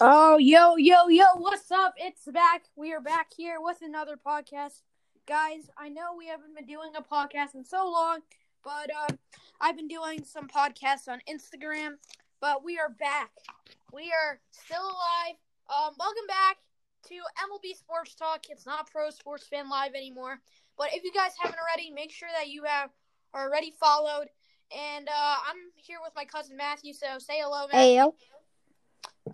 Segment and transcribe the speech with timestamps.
[0.00, 1.94] Oh, yo, yo, yo, what's up?
[1.96, 2.66] It's back.
[2.76, 4.82] We are back here with another podcast.
[5.26, 8.20] Guys, I know we haven't been doing a podcast in so long,
[8.62, 9.14] but uh,
[9.60, 11.94] I've been doing some podcasts on Instagram,
[12.40, 13.32] but we are back.
[13.92, 15.34] We are still alive.
[15.68, 16.58] Um, welcome back
[17.08, 18.44] to MLB Sports Talk.
[18.50, 20.38] It's not Pro Sports Fan Live anymore,
[20.76, 22.90] but if you guys haven't already, make sure that you have
[23.34, 24.28] already followed.
[24.70, 27.78] And uh, I'm here with my cousin Matthew, so say hello, Matthew.
[27.80, 28.14] Hey, yo.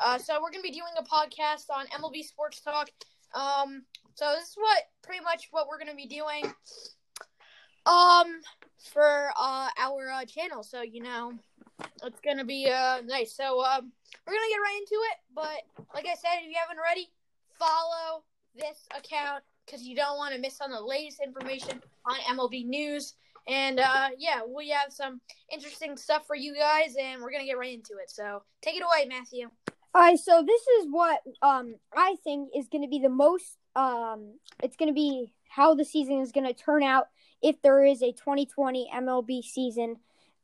[0.00, 2.90] Uh, so we're gonna be doing a podcast on MLB Sports Talk.
[3.34, 3.82] Um,
[4.14, 6.52] so this is what pretty much what we're gonna be doing.
[7.86, 8.40] Um,
[8.92, 10.62] for uh our uh, channel.
[10.62, 11.32] So you know,
[12.02, 13.34] it's gonna be uh nice.
[13.36, 13.92] So um,
[14.26, 15.16] we're gonna get right into it.
[15.34, 17.10] But like I said, if you haven't already,
[17.58, 18.24] follow
[18.54, 23.14] this account because you don't want to miss on the latest information on MLB news.
[23.46, 25.20] And uh, yeah, we have some
[25.52, 28.10] interesting stuff for you guys, and we're gonna get right into it.
[28.10, 29.50] So take it away, Matthew.
[29.96, 33.58] All right, so this is what um I think is going to be the most
[33.76, 37.06] um it's going to be how the season is going to turn out
[37.40, 39.96] if there is a 2020 MLB season.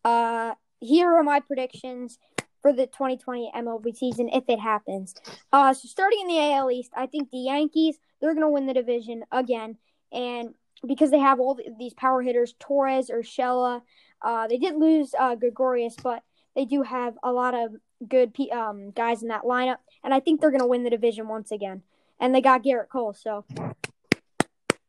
[0.05, 2.17] Uh here are my predictions
[2.63, 5.15] for the 2020 MLB season if it happens.
[5.53, 8.67] Uh so starting in the AL East, I think the Yankees they're going to win
[8.67, 9.79] the division again
[10.13, 10.55] and
[10.87, 13.83] because they have all these power hitters, Torres, Urshela,
[14.23, 16.23] uh they did lose uh Gregorius, but
[16.55, 17.75] they do have a lot of
[18.09, 21.29] good um, guys in that lineup, and I think they're going to win the division
[21.29, 21.83] once again.
[22.19, 23.45] And they got Gerrit Cole, so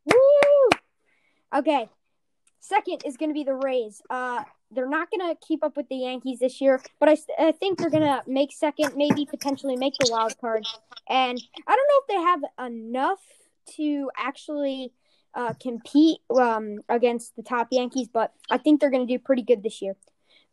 [0.06, 0.70] woo!
[1.54, 1.90] Okay,
[2.60, 4.02] second is going to be the Rays.
[4.10, 7.52] Uh, they're not going to keep up with the Yankees this year, but I, I
[7.52, 10.66] think they're going to make second, maybe potentially make the wild card.
[11.10, 13.20] And I don't know if they have enough
[13.76, 14.94] to actually
[15.34, 19.44] uh, compete um, against the top Yankees, but I think they're going to do pretty
[19.44, 19.96] good this year.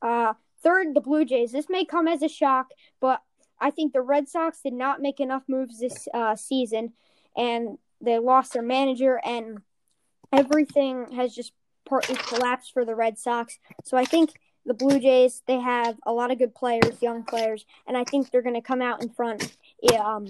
[0.02, 0.34] Uh,
[0.68, 1.50] Third, the Blue Jays.
[1.50, 3.22] This may come as a shock, but
[3.58, 6.92] I think the Red Sox did not make enough moves this uh, season,
[7.34, 9.62] and they lost their manager, and
[10.30, 11.52] everything has just
[11.88, 13.58] partly collapsed for the Red Sox.
[13.82, 14.34] So I think
[14.66, 18.30] the Blue Jays they have a lot of good players, young players, and I think
[18.30, 19.56] they're going to come out in front,
[19.98, 20.26] um,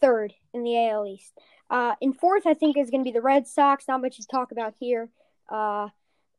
[0.00, 1.32] third in the AL East.
[1.68, 3.88] Uh, in fourth, I think is going to be the Red Sox.
[3.88, 5.08] Not much to talk about here.
[5.48, 5.88] Uh,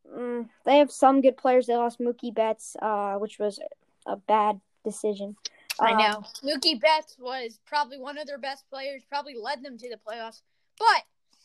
[0.09, 1.67] mm, they have some good players.
[1.67, 3.59] They lost Mookie Betts, uh, which was
[4.05, 5.35] a bad decision.
[5.79, 6.17] I know.
[6.17, 9.97] Um, Mookie Betts was probably one of their best players, probably led them to the
[9.97, 10.41] playoffs.
[10.77, 11.03] But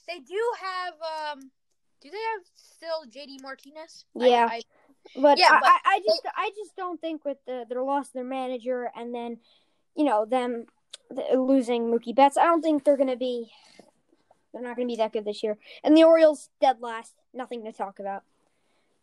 [0.08, 0.94] they do have
[1.34, 1.50] um
[2.02, 4.04] do they have still JD Martinez?
[4.14, 4.48] Yeah.
[4.50, 4.62] I, I,
[5.16, 7.82] but yeah, I, but I, I just they, I just don't think with the their
[7.82, 9.38] loss of their manager and then
[9.94, 10.66] you know them
[11.34, 13.50] losing Mookie Betts, I don't think they're gonna be
[14.52, 15.58] they're not gonna be that good this year.
[15.84, 18.22] And the Orioles dead last, nothing to talk about.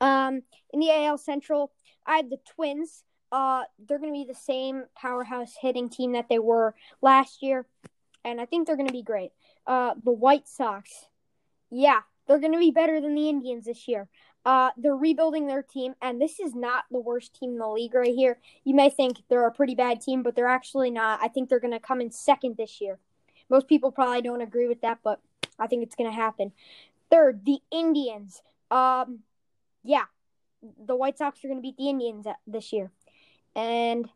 [0.04, 1.72] Um, in the AL Central,
[2.06, 3.06] I have the Twins.
[3.32, 7.66] Uh, they're going to be the same powerhouse hitting team that they were last year,
[8.26, 9.32] and I think they're going to be great.
[9.66, 11.08] Uh, the White Sox,
[11.72, 14.10] yeah, they're going to be better than the Indians this year.
[14.46, 17.96] Uh, they're rebuilding their team, and this is not the worst team in the league
[17.96, 18.40] right here.
[18.66, 21.22] You may think they're a pretty bad team, but they're actually not.
[21.24, 23.00] I think they're going to come in second this year.
[23.50, 25.22] Most people probably don't agree with that, but
[25.58, 26.52] I think it's going to happen.
[27.10, 28.42] Third, the Indians.
[28.70, 29.20] Um,
[29.84, 30.06] yeah,
[30.86, 32.92] the White Sox are going to beat the Indians this year.
[33.56, 34.10] And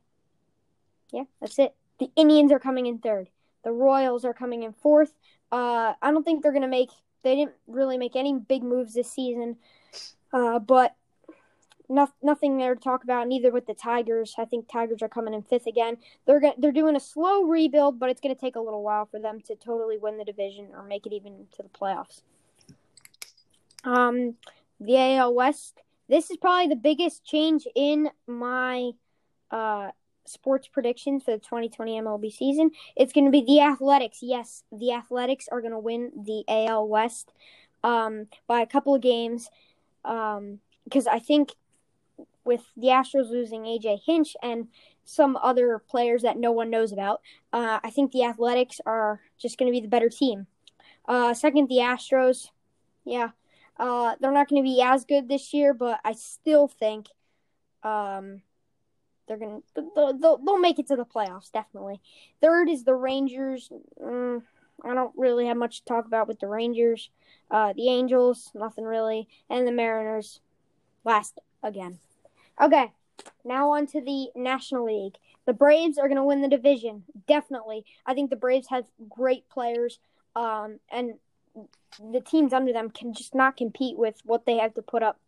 [1.11, 1.75] yeah, that's it.
[1.99, 3.29] The Indians are coming in third.
[3.63, 5.13] The Royals are coming in fourth.
[5.51, 6.89] Uh, I don't think they're going to make.
[7.23, 9.57] They didn't really make any big moves this season,
[10.31, 10.95] uh, but
[11.89, 13.27] no, nothing there to talk about.
[13.27, 14.35] Neither with the Tigers.
[14.37, 15.97] I think Tigers are coming in fifth again.
[16.25, 19.19] They're they're doing a slow rebuild, but it's going to take a little while for
[19.19, 22.21] them to totally win the division or make it even to the playoffs.
[23.83, 24.35] Um,
[24.79, 25.79] the AL West.
[26.09, 28.91] This is probably the biggest change in my
[29.51, 29.89] uh,
[30.25, 32.71] sports predictions for the 2020 MLB season.
[32.95, 34.19] It's going to be the Athletics.
[34.21, 37.33] Yes, the Athletics are going to win the AL West
[37.83, 39.49] um, by a couple of games
[40.03, 41.53] because um, I think
[42.45, 44.67] with the Astros losing AJ Hinch and
[45.03, 47.21] some other players that no one knows about,
[47.51, 50.47] uh, I think the Athletics are just going to be the better team.
[51.07, 52.49] Uh, second, the Astros.
[53.05, 53.29] Yeah,
[53.79, 57.07] uh, they're not going to be as good this year, but I still think
[57.83, 58.41] um,
[59.27, 62.01] they're going to they'll, they'll, make it to the playoffs definitely.
[62.41, 63.69] Third is the Rangers.
[64.01, 64.41] Mm,
[64.83, 67.09] I don't really have much to talk about with the Rangers.
[67.51, 70.41] Uh, the Angels, nothing really, and the Mariners,
[71.03, 71.99] last again.
[72.61, 72.91] Okay,
[73.45, 75.15] now on to the National League.
[75.45, 77.85] The Braves are going to win the division, definitely.
[78.05, 79.99] I think the Braves have great players,
[80.35, 81.13] um, and
[82.11, 85.19] the teams under them can just not compete with what they have to put up.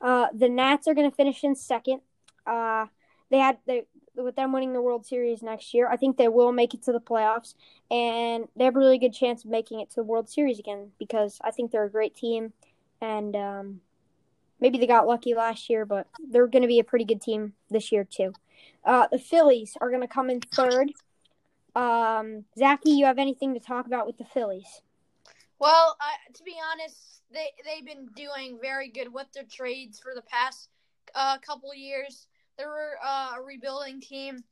[0.00, 2.00] Uh, the Nats are going to finish in second.
[2.46, 2.86] Uh,
[3.30, 3.84] they had they
[4.16, 6.92] with them winning the World Series next year, I think they will make it to
[6.92, 7.54] the playoffs,
[7.90, 10.90] and they have a really good chance of making it to the World Series again
[10.98, 12.52] because I think they're a great team,
[13.00, 13.80] and um,
[14.60, 17.54] maybe they got lucky last year, but they're going to be a pretty good team
[17.70, 18.32] this year too.
[18.84, 20.92] Uh, the Phillies are going to come in third.
[21.74, 24.82] Um, Zachy, you have anything to talk about with the Phillies?
[25.60, 30.12] Well, I, to be honest, they they've been doing very good with their trades for
[30.14, 30.70] the past
[31.14, 32.26] uh, couple years.
[32.56, 34.42] They're uh, a rebuilding team.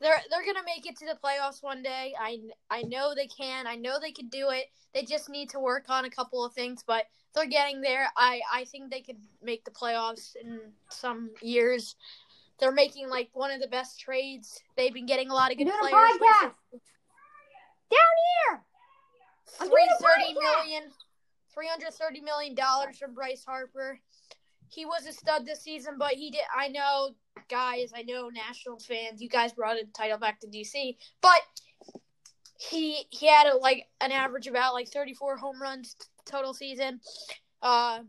[0.00, 2.14] They're they're gonna make it to the playoffs one day.
[2.20, 2.40] I
[2.70, 3.66] I know they can.
[3.66, 4.66] I know they can do it.
[4.92, 7.04] They just need to work on a couple of things, but
[7.34, 8.08] they're getting there.
[8.16, 10.60] I I think they could make the playoffs in
[10.90, 11.96] some years.
[12.60, 14.62] They're making like one of the best trades.
[14.76, 15.92] They've been getting a lot of good players.
[17.90, 18.00] Down
[18.50, 18.64] here.
[19.58, 20.90] Three thirty million,
[21.54, 24.00] three hundred thirty million dollars from Bryce Harper
[24.72, 26.40] he was a stud this season, but he did.
[26.56, 27.10] I know,
[27.50, 27.92] guys.
[27.94, 29.20] I know Nationals fans.
[29.20, 31.40] You guys brought a title back to DC, but
[32.58, 35.94] he he had a, like an average about like 34 home runs
[36.24, 37.00] total season.
[37.60, 38.00] Uh,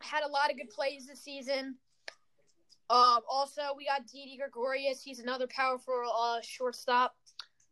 [0.00, 1.76] had a lot of good plays this season.
[2.90, 5.02] Uh, also, we got Didi Gregorius.
[5.02, 7.16] He's another powerful uh, shortstop,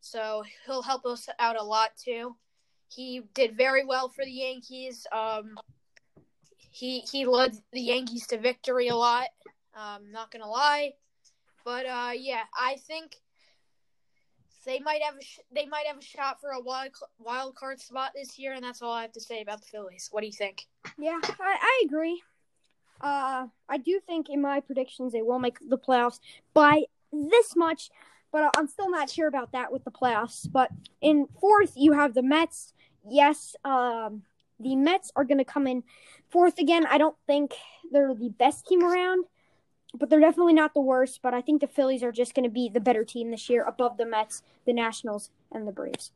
[0.00, 2.36] so he'll help us out a lot too.
[2.88, 5.06] He did very well for the Yankees.
[5.12, 5.56] Um,
[6.70, 9.28] he he led the Yankees to victory a lot.
[9.74, 10.94] Um, not gonna lie,
[11.64, 13.16] but uh, yeah, I think
[14.68, 17.80] they might have a sh- they might have a shot for a wild wild card
[17.80, 20.08] spot this year, and that's all I have to say about the Phillies.
[20.10, 20.66] What do you think?
[20.98, 22.22] Yeah, I, I agree.
[23.00, 26.18] Uh, I do think in my predictions they will make the playoffs
[26.52, 26.82] by
[27.12, 27.90] this much,
[28.32, 30.50] but I'm still not sure about that with the playoffs.
[30.50, 30.70] But
[31.00, 32.74] in fourth, you have the Mets.
[33.10, 34.22] Yes, um,
[34.60, 35.82] the Mets are going to come in
[36.30, 36.86] fourth again.
[36.86, 37.54] I don't think
[37.90, 39.24] they're the best team around,
[39.94, 41.20] but they're definitely not the worst.
[41.22, 43.64] But I think the Phillies are just going to be the better team this year
[43.64, 46.12] above the Mets, the Nationals, and the Braves.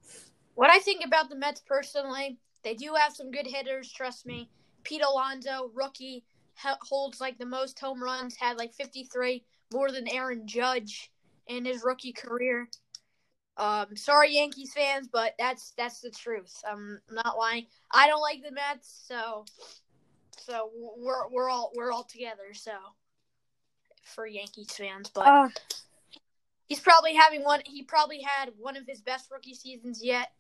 [0.55, 4.50] What I think about the Mets personally, they do have some good hitters, trust me.
[4.85, 6.25] Pete Alonso, rookie,
[6.56, 11.11] holds like the most home runs, had like 53, more than Aaron Judge
[11.47, 12.69] in his rookie career.
[13.56, 16.62] Um, sorry, Yankees fans, but that's that's the truth.
[16.69, 17.66] I'm not lying.
[17.90, 19.44] I don't like the Mets, so
[20.38, 22.54] so we're we're all we're all together.
[22.54, 22.72] So
[24.02, 25.49] for Yankees fans, but uh,
[26.66, 27.60] he's probably having one.
[27.64, 30.32] He probably had one of his best rookie seasons yet.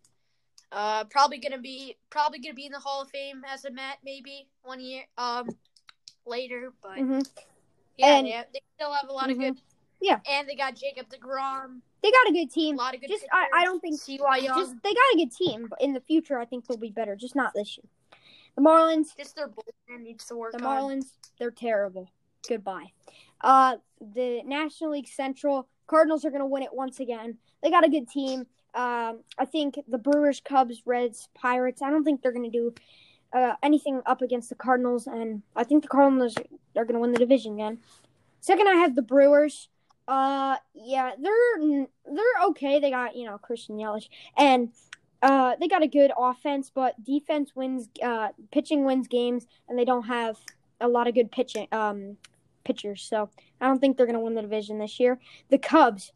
[0.70, 3.98] Uh, probably gonna be probably gonna be in the Hall of Fame as a Met
[4.02, 5.48] maybe one year um
[6.24, 7.20] later, but mm-hmm.
[7.98, 9.42] yeah, and, they, they, still have a lot mm-hmm.
[9.42, 9.62] of good.
[10.02, 11.80] Yeah, and they got Jacob Degrom.
[12.02, 12.74] They got a good team.
[12.74, 13.08] A lot of good.
[13.08, 14.58] Just I, I don't think Cy Young.
[14.58, 17.14] Just they got a good team, but in the future I think they'll be better.
[17.14, 17.88] Just not this year.
[18.56, 19.16] The Marlins.
[19.16, 20.52] Just their bullpen needs to work.
[20.52, 21.06] The Marlins,
[21.38, 22.10] they're terrible.
[22.48, 22.92] Goodbye.
[23.40, 27.38] Uh, the National League Central Cardinals are going to win it once again.
[27.62, 28.46] They got a good team.
[28.74, 31.82] Um, I think the Brewers, Cubs, Reds, Pirates.
[31.82, 32.74] I don't think they're going to do
[33.32, 36.36] uh, anything up against the Cardinals, and I think the Cardinals
[36.76, 37.78] are going to win the division again.
[38.40, 39.68] Second, I have the Brewers.
[40.08, 42.80] Uh, yeah, they're they're okay.
[42.80, 44.70] They got you know Christian Yelich, and
[45.22, 47.88] uh, they got a good offense, but defense wins.
[48.02, 50.38] Uh, pitching wins games, and they don't have
[50.80, 52.16] a lot of good pitching um
[52.64, 53.02] pitchers.
[53.02, 55.20] So I don't think they're gonna win the division this year.
[55.50, 56.12] The Cubs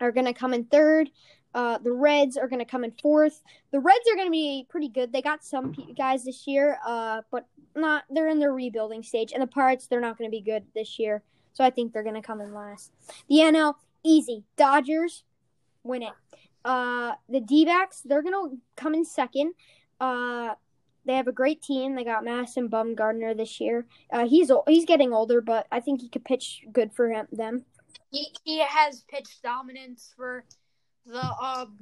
[0.00, 1.10] are gonna come in third.
[1.54, 3.42] Uh, the Reds are going to come in fourth.
[3.72, 5.12] The Reds are going to be pretty good.
[5.12, 8.04] They got some guys this year, uh, but not.
[8.08, 9.32] They're in their rebuilding stage.
[9.32, 11.22] And the Pirates, they're not going to be good this year.
[11.52, 12.92] So I think they're going to come in last.
[13.28, 14.44] The NL, easy.
[14.56, 15.24] Dodgers
[15.82, 16.12] win it.
[16.64, 19.54] Uh, the D backs, they're going to come in second.
[20.00, 20.54] Uh,
[21.06, 21.94] they have a great team.
[21.94, 23.86] They got Madison Bumgarner this year.
[24.12, 27.64] Uh, he's he's getting older, but I think he could pitch good for him, them.
[28.10, 30.44] He he has pitched dominance for
[31.06, 31.78] the um,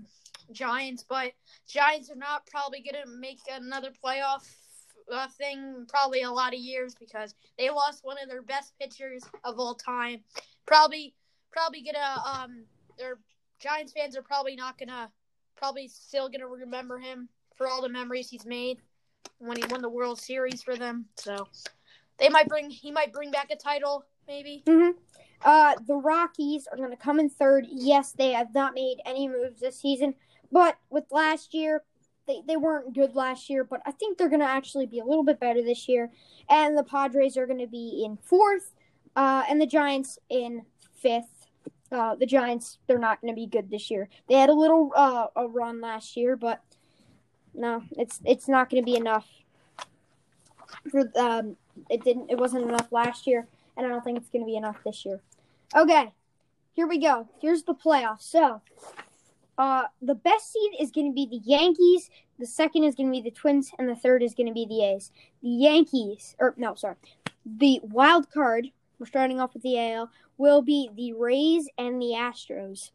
[0.53, 1.33] Giants, but
[1.69, 4.49] Giants are not probably going to make another playoff
[5.39, 9.59] thing probably a lot of years because they lost one of their best pitchers of
[9.59, 10.21] all time.
[10.67, 11.15] Probably,
[11.53, 12.65] probably gonna um,
[12.99, 13.19] their
[13.59, 15.11] Giants fans are probably not gonna,
[15.57, 18.79] probably still gonna remember him for all the memories he's made
[19.39, 21.07] when he won the World Series for them.
[21.17, 21.49] So
[22.19, 24.63] they might bring, he might bring back a title, maybe.
[24.67, 24.99] Mm-hmm.
[25.43, 27.67] Uh, the Rockies are going to come in third.
[27.71, 30.15] Yes, they have not made any moves this season,
[30.51, 31.83] but with last year,
[32.29, 35.05] they, they weren't good last year, but I think they're going to actually be a
[35.05, 36.11] little bit better this year.
[36.49, 38.75] And the Padres are going to be in fourth,
[39.17, 40.63] uh, and the Giants in
[40.95, 41.49] fifth.
[41.91, 44.11] Uh, the Giants, they're not going to be good this year.
[44.29, 46.63] They had a little uh, a run last year, but
[47.55, 49.27] no, it's it's not going to be enough.
[50.91, 51.57] For um,
[51.89, 54.57] it didn't it wasn't enough last year, and I don't think it's going to be
[54.57, 55.23] enough this year.
[55.75, 56.13] Okay,
[56.75, 57.27] here we go.
[57.41, 58.23] Here's the playoffs.
[58.23, 58.61] So,
[59.59, 62.09] uh, the best seed is going to be the Yankees.
[62.39, 64.65] The second is going to be the Twins, and the third is going to be
[64.65, 65.11] the A's.
[65.43, 66.95] The Yankees, or no, sorry,
[67.45, 68.69] the wild card.
[68.99, 70.11] We're starting off with the AL.
[70.39, 72.93] Will be the Rays and the Astros.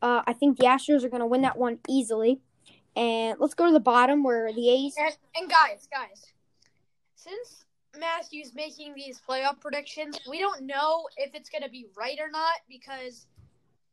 [0.00, 2.40] Uh, I think the Astros are going to win that one easily.
[2.96, 4.94] And let's go to the bottom where the A's.
[4.98, 6.32] And, and guys, guys,
[7.14, 7.64] since
[7.98, 12.30] Matthew's making these playoff predictions, we don't know if it's going to be right or
[12.30, 13.26] not because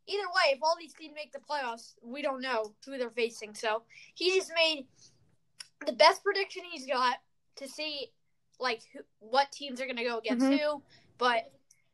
[0.08, 3.54] either way, if all these teams make the playoffs, we don't know who they're facing.
[3.54, 3.84] So
[4.14, 4.86] he just made
[5.86, 7.18] the best prediction he's got
[7.58, 8.12] to see
[8.60, 10.58] like who, what teams are going to go against mm-hmm.
[10.58, 10.82] who,
[11.18, 11.52] but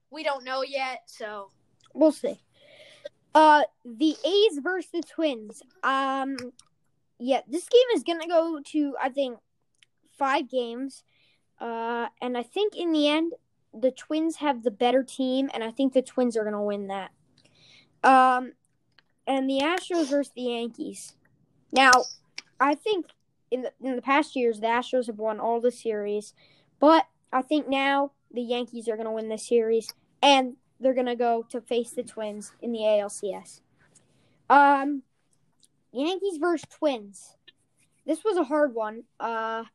[0.10, 1.04] we don't know yet.
[1.08, 1.50] So
[1.94, 2.40] we'll see.
[3.34, 5.64] Uh, the A's versus the Twins.
[5.84, 6.36] Um,
[7.18, 9.38] yeah, this game is gonna go to I think
[10.18, 11.04] five games.
[11.60, 13.34] Uh, and I think in the end,
[13.74, 17.12] the Twins have the better team, and I think the Twins are gonna win that.
[18.04, 18.54] Um,
[19.28, 21.16] and the Astros versus the Yankees.
[21.72, 21.92] Now,
[22.60, 23.08] I think
[23.50, 26.34] in the in the past years, the Astros have won all the series,
[26.80, 31.46] but I think now the Yankees are gonna win the series, and they're gonna go
[31.50, 33.62] to face the Twins in the ALCS.
[34.50, 35.04] Um,
[35.92, 37.36] Yankees versus Twins.
[38.06, 39.04] This was a hard one.
[39.20, 39.66] Uh,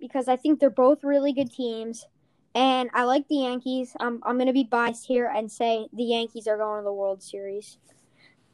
[0.00, 2.06] because I think they're both really good teams,
[2.54, 3.94] and I like the Yankees.
[4.00, 7.22] I'm I'm gonna be biased here and say the Yankees are going to the World
[7.22, 7.78] Series.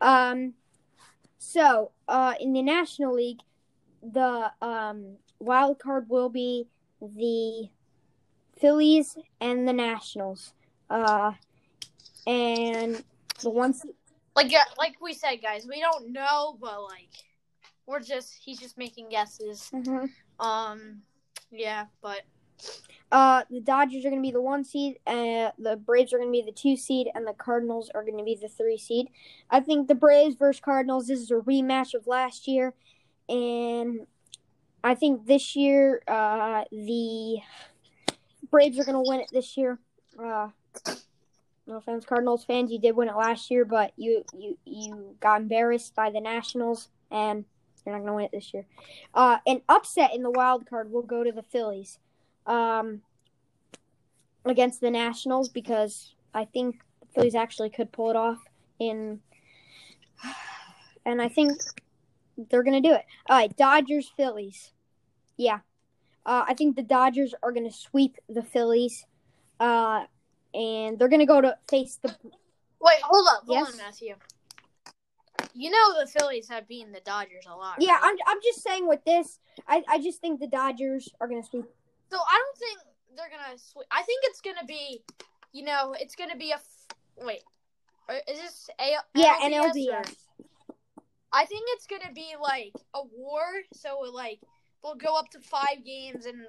[0.01, 0.55] Um,
[1.39, 3.41] so uh, in the National League,
[4.03, 6.67] the um wild card will be
[7.01, 7.69] the
[8.59, 10.53] Phillies and the Nationals.
[10.89, 11.33] Uh,
[12.27, 13.03] and
[13.43, 13.85] the ones
[14.35, 17.09] like like we said, guys, we don't know, but like
[17.87, 19.71] we're just he's just making guesses.
[19.73, 20.45] Mm-hmm.
[20.45, 21.03] Um,
[21.51, 22.23] yeah, but
[23.13, 26.29] uh, the Dodgers are going to be the one seed, uh, the Braves are going
[26.29, 29.09] to be the two seed, and the Cardinals are going to be the three seed.
[29.49, 31.07] I think the Braves versus Cardinals.
[31.07, 32.75] This is a rematch of last year,
[33.29, 34.07] and
[34.83, 37.39] I think this year uh, the
[38.51, 39.79] Braves are going to win it this year.
[40.19, 40.49] Uh,
[41.69, 45.43] no offense, Cardinals fans, you did win it last year, but you you you got
[45.43, 47.45] embarrassed by the Nationals, and
[47.85, 48.67] you're not going to win it this year.
[49.15, 51.99] Uh, an upset in the wild card will go to the Phillies
[52.47, 53.03] um,
[54.45, 58.39] against the Nationals because I think the Phillies actually could pull it off
[58.79, 59.21] in,
[61.05, 61.61] and I think
[62.51, 63.05] they're going to do it.
[63.29, 64.73] All right, Dodgers Phillies.
[65.37, 65.61] Yeah.
[66.25, 69.07] Uh, I think the Dodgers are going to sweep the Phillies.
[69.61, 70.05] Uh,
[70.55, 72.15] and they're going to go to face the.
[72.81, 73.45] Wait, hold up.
[73.47, 73.71] Hold yes?
[73.71, 74.15] on, Matthew.
[75.55, 77.77] You know the Phillies have beaten the Dodgers a lot.
[77.79, 78.01] Yeah, right?
[78.03, 78.17] I'm.
[78.27, 79.39] I'm just saying with this,
[79.69, 81.65] I I just think the Dodgers are gonna sweep.
[82.11, 82.79] So I don't think
[83.17, 83.87] they're gonna sweep.
[83.91, 85.03] I think it's gonna be,
[85.53, 86.61] you know, it's gonna be a.
[87.25, 87.43] Wait,
[88.09, 88.97] uh, is this a?
[89.15, 90.15] Yeah, NLDS.
[91.33, 93.45] I think it's gonna be like a war.
[93.75, 94.41] So like
[94.83, 96.47] we'll go up to five games, and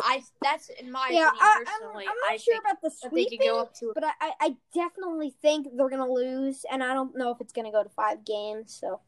[0.00, 2.04] I that's in my yeah, opinion I, personally.
[2.08, 5.68] I'm not I sure about the sweeping, go up to, but I, I definitely think
[5.76, 8.76] they're gonna lose, and I don't know if it's gonna go to five games.
[8.80, 9.00] So,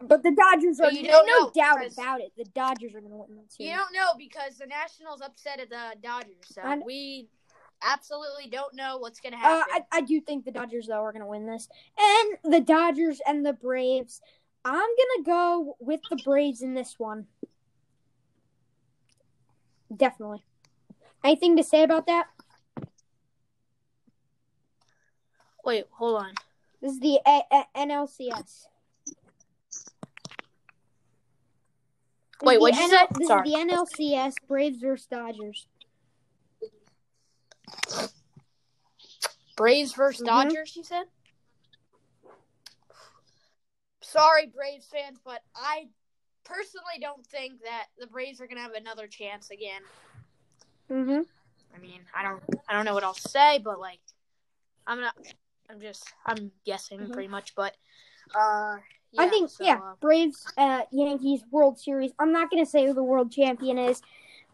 [0.00, 0.90] but the Dodgers are.
[0.90, 2.32] You don't no know, doubt about it.
[2.36, 3.70] The Dodgers are gonna win that series.
[3.70, 7.28] You don't know because the Nationals upset at the Dodgers, so and, we
[7.82, 9.72] absolutely don't know what's gonna happen.
[9.74, 13.20] Uh, I, I do think the Dodgers though are gonna win this, and the Dodgers
[13.26, 14.20] and the Braves
[14.64, 17.26] I'm gonna go with the Braves in this one.
[19.94, 20.44] Definitely.
[21.24, 22.26] Anything to say about that?
[25.64, 26.34] Wait, hold on.
[26.80, 28.67] This is the A- A- NLCS.
[32.42, 33.06] Wait, what did you say?
[33.18, 33.48] This Sorry.
[33.48, 35.66] is the NLCS Braves versus Dodgers.
[39.56, 40.48] Braves versus mm-hmm.
[40.48, 41.04] Dodgers, you said?
[44.08, 45.88] sorry, Braves fans, but I
[46.44, 49.82] personally don't think that the Braves are gonna have another chance again.
[50.90, 51.26] Mhm.
[51.74, 54.00] I mean, I don't, I don't know what I'll say, but like,
[54.86, 55.14] I'm not,
[55.68, 57.12] I'm just, I'm guessing mm-hmm.
[57.12, 57.76] pretty much, but,
[58.34, 58.78] uh,
[59.12, 62.12] yeah, I think, so, yeah, uh, Braves, uh, Yankees World Series.
[62.18, 64.02] I'm not gonna say who the world champion is,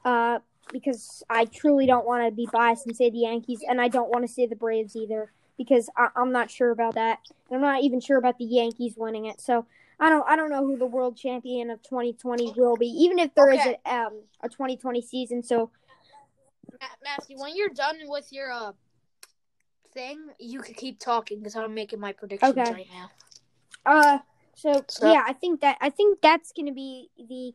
[0.04, 0.38] uh,
[0.73, 4.11] because I truly don't want to be biased and say the Yankees, and I don't
[4.11, 7.18] want to say the Braves either because I, am not sure about that.
[7.50, 9.40] I'm not even sure about the Yankees winning it.
[9.40, 9.66] So
[10.00, 13.34] I don't I don't know who the world champion of 2020 will be, even if
[13.34, 13.70] there okay.
[13.70, 15.42] is a um, a 2020 season.
[15.42, 15.70] So
[17.02, 18.73] Matthew, when you're done with your uh
[19.92, 22.73] thing, you can keep talking because I'm making my predictions okay.
[22.73, 23.11] right now.
[23.87, 24.18] Uh,
[24.56, 27.54] so, so yeah, I think that I think that's gonna be the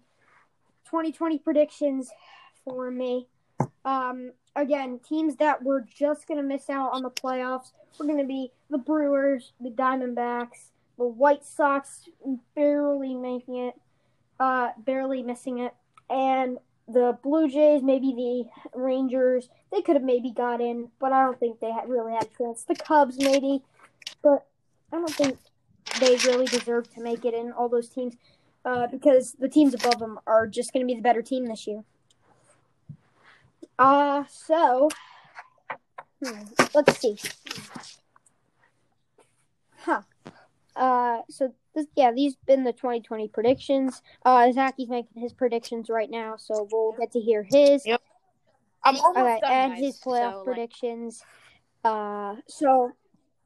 [0.85, 2.09] 2020 predictions
[2.63, 3.27] for me.
[3.85, 8.17] Um, again, teams that were just going to miss out on the playoffs were going
[8.17, 12.09] to be the Brewers, the Diamondbacks, the White Sox,
[12.55, 13.75] barely making it,
[14.39, 15.73] uh, barely missing it,
[16.09, 19.49] and the Blue Jays, maybe the Rangers.
[19.71, 22.37] They could have maybe got in, but I don't think they had, really had a
[22.37, 22.63] chance.
[22.63, 23.63] The Cubs, maybe,
[24.23, 24.45] but
[24.91, 25.37] I don't think
[25.99, 28.15] they really deserve to make it in all those teams
[28.65, 31.67] uh, because the teams above them are just going to be the better team this
[31.67, 31.83] year.
[33.77, 34.89] Uh, so,
[36.21, 36.41] hmm,
[36.75, 37.17] let's see.
[39.77, 40.01] Huh.
[40.75, 44.01] Uh, so this, yeah, these been the 2020 predictions.
[44.25, 47.85] Uh, Zachy's making his predictions right now, so we'll get to hear his.
[47.85, 48.01] Yep.
[48.83, 51.23] I'm almost done, and guys, his playoff so, predictions.
[51.83, 51.93] Like...
[51.93, 52.91] Uh, so.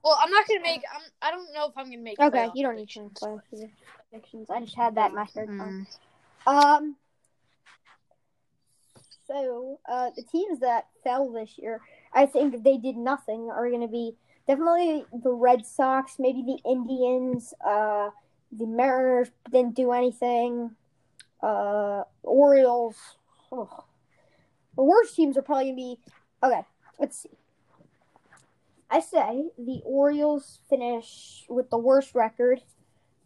[0.03, 0.81] Well, I'm not gonna make.
[0.93, 1.01] I'm.
[1.21, 2.19] I don't know if I'm gonna make.
[2.19, 3.41] Okay, you don't need to playoff
[4.09, 4.49] predictions.
[4.49, 5.85] I just had that in my third mm.
[6.45, 6.95] Um.
[9.25, 11.79] So, uh, the teams that fell this year,
[12.13, 14.15] I think they did nothing, are going to be
[14.47, 18.09] definitely the Red Sox, maybe the Indians, uh,
[18.51, 20.71] the Mariners didn't do anything,
[21.41, 22.97] uh, Orioles.
[23.51, 23.85] Oh.
[24.75, 25.99] The worst teams are probably going to be,
[26.43, 26.65] okay,
[26.99, 27.29] let's see.
[28.93, 32.61] I say the Orioles finish with the worst record.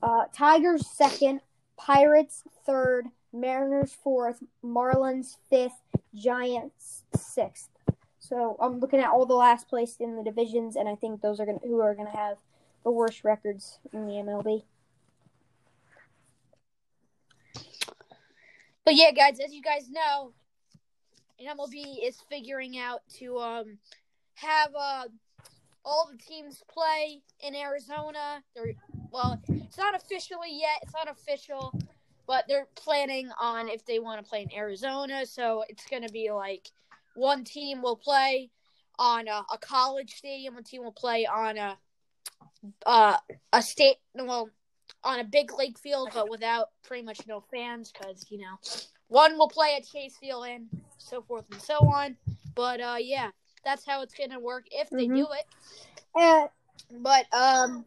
[0.02, 1.42] Uh, Tigers second,
[1.76, 5.82] Pirates third, Mariners fourth, Marlins fifth,
[6.16, 7.68] Giants sixth.
[8.18, 11.42] So I'm looking at all the last place in the divisions, and I think those
[11.42, 12.38] are gonna who are gonna have
[12.86, 14.64] the worst records in the MLB.
[18.86, 20.32] But yeah, guys, as you guys know,
[21.42, 23.80] MLB is figuring out to um
[24.36, 25.04] have uh
[25.88, 28.44] all the teams play in Arizona.
[28.54, 28.74] They're
[29.10, 30.80] well, it's not officially yet.
[30.84, 31.74] It's not official,
[32.28, 35.26] but they're planning on if they want to play in Arizona.
[35.26, 36.70] So it's going to be like
[37.16, 38.52] one team will play
[39.00, 41.78] on a, a, college stadium, one team will play on a
[42.86, 43.18] uh,
[43.54, 44.50] a state well
[45.04, 48.58] on a big lake field, but without pretty much no fans because you know
[49.08, 52.18] one will play at Chase Field and so forth and so on.
[52.56, 53.30] But uh, yeah,
[53.68, 55.16] that's how it's gonna work if they mm-hmm.
[55.16, 55.46] do it.
[56.16, 56.48] Uh,
[57.02, 57.86] but um,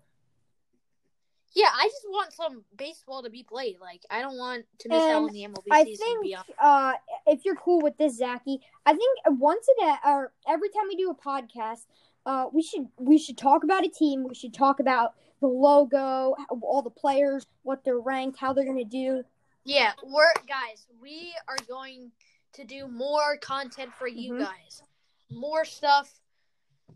[1.55, 3.77] yeah, I just want some baseball to be played.
[3.81, 6.07] Like I don't want to miss out on the MLB I season.
[6.07, 6.93] I think uh,
[7.27, 10.97] if you're cool with this, Zachy, I think once a day or every time we
[10.97, 11.87] do a podcast,
[12.27, 14.27] uh, we should we should talk about a team.
[14.29, 18.85] We should talk about the logo, all the players, what they're ranked, how they're gonna
[18.85, 19.25] do.
[19.64, 20.87] Yeah, we're guys.
[21.01, 22.12] We are going
[22.53, 24.43] to do more content for you mm-hmm.
[24.43, 24.83] guys,
[25.31, 26.12] more stuff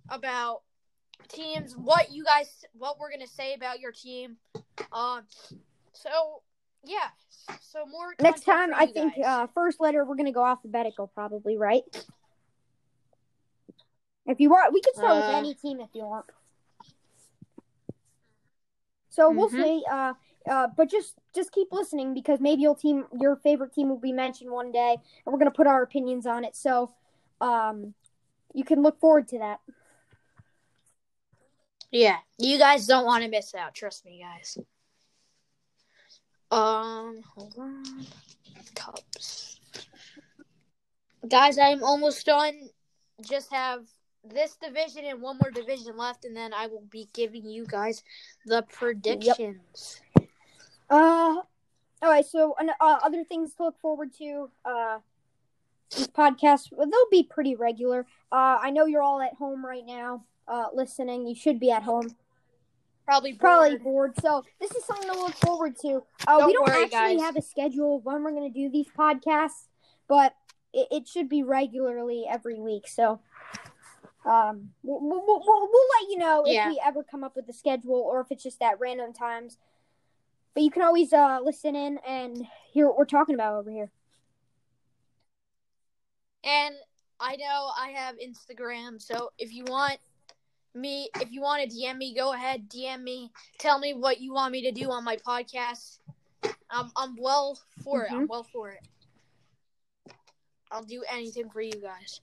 [0.09, 0.62] about
[1.29, 4.37] teams, what you guys, what we're gonna say about your team.
[4.92, 5.23] Um,
[5.92, 6.42] so
[6.85, 7.09] yeah,
[7.61, 8.14] so more.
[8.20, 11.85] Next time, I think uh, first letter we're gonna go alphabetical, probably right.
[14.27, 16.27] If you want, we can start uh, with any team if you want.
[19.11, 19.38] So mm-hmm.
[19.38, 19.85] we'll see.
[19.90, 20.14] Uh,
[20.51, 24.12] uh, but just just keep listening because maybe your team, your favorite team, will be
[24.12, 26.57] mentioned one day, and we're gonna put our opinions on it.
[26.57, 26.92] So,
[27.40, 27.94] um,
[28.54, 29.60] you can look forward to that.
[31.90, 33.74] Yeah, you guys don't want to miss out.
[33.74, 34.58] Trust me, guys.
[36.50, 38.06] Um, hold on.
[38.74, 39.60] Cups.
[41.28, 42.68] Guys, I'm almost done.
[43.20, 43.84] Just have
[44.24, 48.02] this division and one more division left, and then I will be giving you guys
[48.46, 50.00] the predictions.
[50.18, 50.28] Yep.
[50.90, 51.44] Uh, all
[52.02, 52.26] right.
[52.26, 54.50] So, uh, other things to look forward to.
[54.64, 54.98] Uh,
[55.97, 58.07] these podcasts they'll be pretty regular.
[58.33, 61.83] Uh, I know you're all at home right now uh, listening, you should be at
[61.83, 62.14] home.
[63.05, 63.40] Probably bored.
[63.40, 64.12] probably bored.
[64.20, 66.03] So this is something to look forward to.
[66.27, 67.20] Uh, don't we don't worry, actually guys.
[67.20, 69.68] have a schedule when we're going to do these podcasts,
[70.09, 70.35] but
[70.73, 72.88] it, it, should be regularly every week.
[72.88, 73.20] So
[74.25, 76.66] um, we'll, we'll, we'll, we'll let you know yeah.
[76.66, 79.59] if we ever come up with a schedule or if it's just at random times.
[80.55, 83.90] But you can always uh, listen in and hear what we're talking about over here.
[86.44, 86.74] And
[87.18, 89.98] I know I have Instagram, so if you want
[90.74, 93.30] me if you want to DM me, go ahead, DM me.
[93.59, 95.98] Tell me what you want me to do on my podcast.
[96.70, 98.04] I'm I'm well for mm-hmm.
[98.04, 98.16] it.
[98.16, 98.30] I'm mm-hmm.
[98.30, 98.87] well for it.
[100.70, 102.20] I'll do anything for you guys.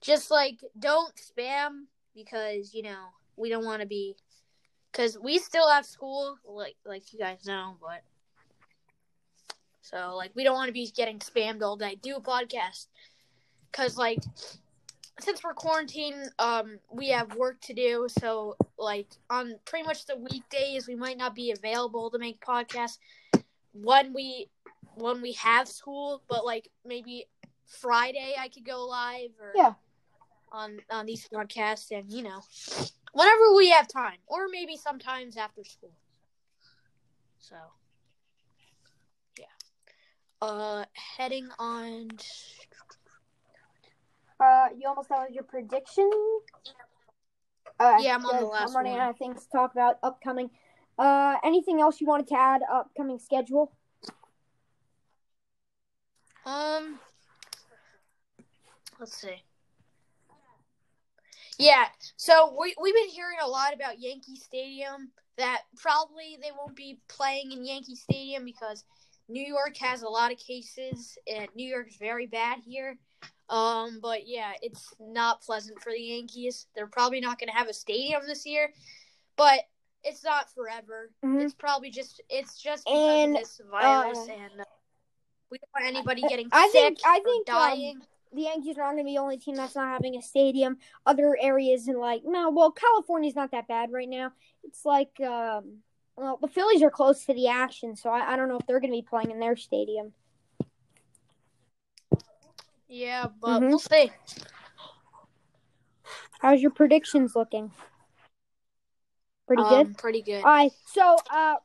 [0.00, 4.16] Just like don't spam because you know we don't want to be
[4.92, 8.02] because we still have school like like you guys know, but
[9.90, 11.98] so like we don't want to be getting spammed all day.
[12.02, 12.86] Do a podcast
[13.70, 14.18] because like
[15.20, 18.06] since we're quarantined, um, we have work to do.
[18.20, 22.98] So, like, on pretty much the weekdays, we might not be available to make podcasts
[23.72, 24.50] when we
[24.94, 26.22] when we have school.
[26.28, 27.26] But like maybe
[27.66, 29.74] Friday I could go live or yeah
[30.52, 32.40] on on these broadcasts and you know
[33.12, 35.92] whenever we have time or maybe sometimes after school.
[37.38, 37.56] So.
[40.42, 40.84] Uh
[41.16, 42.08] heading on
[44.38, 46.10] uh you almost done with your prediction?
[47.78, 49.00] Uh, yeah, I'm on the last I'm running one.
[49.00, 50.50] out of things to talk about upcoming.
[50.98, 53.72] Uh anything else you wanted to add upcoming schedule?
[56.44, 56.98] Um
[59.00, 59.42] let's see.
[61.58, 65.10] Yeah, so we we've been hearing a lot about Yankee Stadium.
[65.38, 68.84] That probably they won't be playing in Yankee Stadium because
[69.28, 72.96] New York has a lot of cases, and New York's very bad here.
[73.48, 76.66] Um, but yeah, it's not pleasant for the Yankees.
[76.74, 78.72] They're probably not going to have a stadium this year,
[79.36, 79.60] but
[80.04, 81.10] it's not forever.
[81.24, 81.42] Mhm.
[81.42, 84.64] It's probably just it's just because And, of this virus, uh, and uh,
[85.50, 88.82] we don't want anybody getting I sick think- I or think, um, the Yankees are
[88.82, 90.78] not going to be the only team that's not having a stadium.
[91.06, 94.32] Other areas in like no, well, California's not that bad right now.
[94.64, 95.78] It's like um,
[96.16, 98.80] well, the Phillies are close to the action, so I, I don't know if they're
[98.80, 100.12] going to be playing in their stadium.
[102.88, 103.68] yeah, but Mhm.
[103.68, 104.10] we'll see.
[106.38, 107.72] How's your predictions looking?
[109.46, 109.98] Pretty Um, good.
[109.98, 110.44] Pretty good.
[110.44, 111.56] All right, so uh,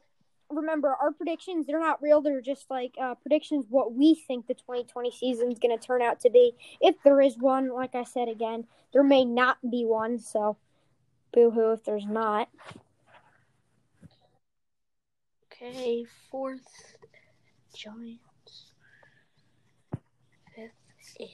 [0.49, 1.67] remember our predictions.
[1.67, 2.21] They're not real.
[2.21, 3.65] They're just like uh, predictions.
[3.69, 7.21] What we think the 2020 season is going to turn out to be, if there
[7.21, 7.69] is one.
[7.69, 10.19] Like I said again, there may not be one.
[10.19, 10.57] So,
[11.33, 12.49] boo hoo if there's not.
[15.61, 16.97] Okay, fourth
[17.75, 18.71] Giants.
[20.55, 20.71] Fifth
[21.19, 21.29] is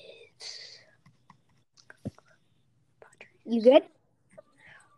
[2.99, 3.29] Padres.
[3.45, 3.83] You good?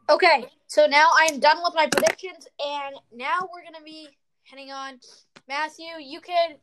[0.09, 4.07] Okay, so now I am done with my predictions, and now we're gonna be
[4.49, 4.99] heading on.
[5.47, 6.55] Matthew, you can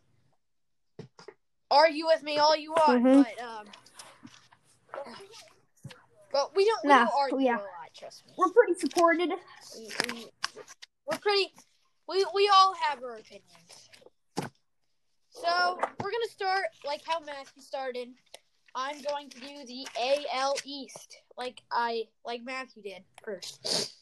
[1.70, 3.24] argue with me all you want, Mhm.
[3.24, 3.66] but um,
[6.32, 7.58] but we don't, we Nah, don't argue yeah.
[7.58, 7.94] a lot.
[7.94, 8.32] Trust me.
[8.36, 9.30] We're pretty supported.
[9.78, 10.30] we, we,
[11.06, 11.52] we're pretty
[12.08, 13.90] we we all have our opinions
[15.30, 18.08] so we're gonna start like how matthew started
[18.74, 19.86] i'm going to do the
[20.34, 23.92] al east like i like matthew did first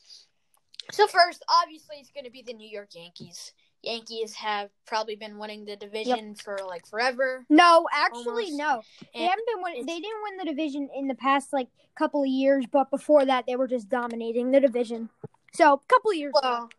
[0.92, 5.64] so first obviously it's gonna be the new york yankees yankees have probably been winning
[5.64, 8.52] the division for like forever No, actually, Almost.
[8.54, 8.82] no.
[9.12, 9.62] They And haven't been.
[9.62, 12.90] Win- it's- they didn't win the division in the past like couple of years, but
[12.90, 15.10] before that, they were just dominating the division.
[15.52, 16.32] So, couple of years.
[16.34, 16.70] ago.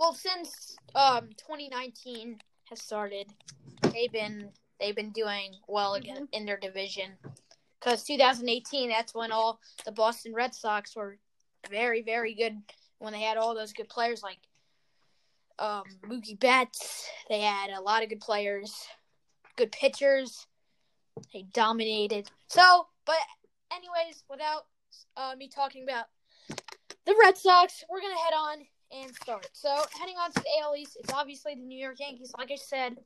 [0.00, 2.38] Well, since um 2019
[2.70, 3.26] has started,
[3.92, 4.48] they've been
[4.80, 7.18] they've been doing well again in their division.
[7.78, 11.18] Because 2018, that's when all the Boston Red Sox were
[11.70, 12.56] very very good
[12.98, 14.38] when they had all those good players like
[15.58, 17.06] um Mookie Betts.
[17.28, 18.74] They had a lot of good players,
[19.56, 20.46] good pitchers.
[21.34, 22.30] They dominated.
[22.48, 23.16] So, but
[23.70, 24.64] anyways, without
[25.18, 26.06] uh, me talking about
[27.04, 29.48] the Red Sox, we're gonna head on and start.
[29.52, 32.56] So heading on to the AL East, it's obviously the New York Yankees, like I
[32.56, 32.96] said,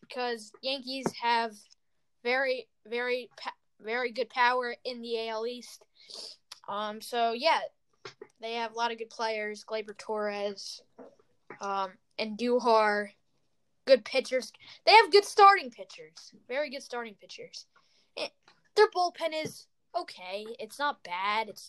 [0.00, 1.52] because Yankees have
[2.22, 3.30] very, very,
[3.80, 5.84] very good power in the AL East.
[6.68, 7.60] Um, so yeah,
[8.40, 10.82] they have a lot of good players, Gleyber Torres,
[11.60, 13.08] um, and Duhar,
[13.86, 14.52] good pitchers.
[14.86, 17.66] They have good starting pitchers, very good starting pitchers.
[18.16, 18.28] Eh,
[18.76, 20.46] their bullpen is okay.
[20.58, 21.48] It's not bad.
[21.48, 21.68] It's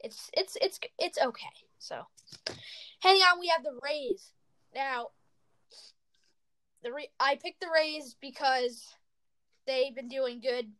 [0.00, 1.65] it's it's it's it's okay.
[1.86, 2.02] So,
[2.98, 4.32] heading on, we have the Rays.
[4.74, 5.10] Now,
[6.82, 8.84] the Ra- I picked the Rays because
[9.68, 10.72] they've been doing good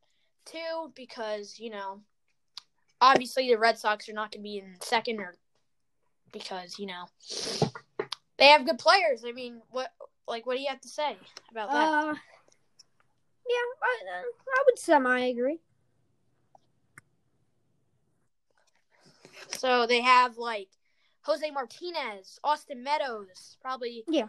[0.46, 0.92] too.
[0.96, 2.00] Because you know,
[3.00, 5.36] obviously the Red Sox are not going to be in second, or
[6.32, 7.04] because you know
[8.36, 9.22] they have good players.
[9.24, 9.92] I mean, what
[10.26, 11.16] like what do you have to say
[11.52, 11.88] about that?
[11.88, 12.14] Uh,
[13.48, 15.60] yeah, I, uh, I would semi agree.
[19.50, 20.68] So they have like
[21.26, 24.28] Jose Martinez, Austin Meadows, probably Yeah.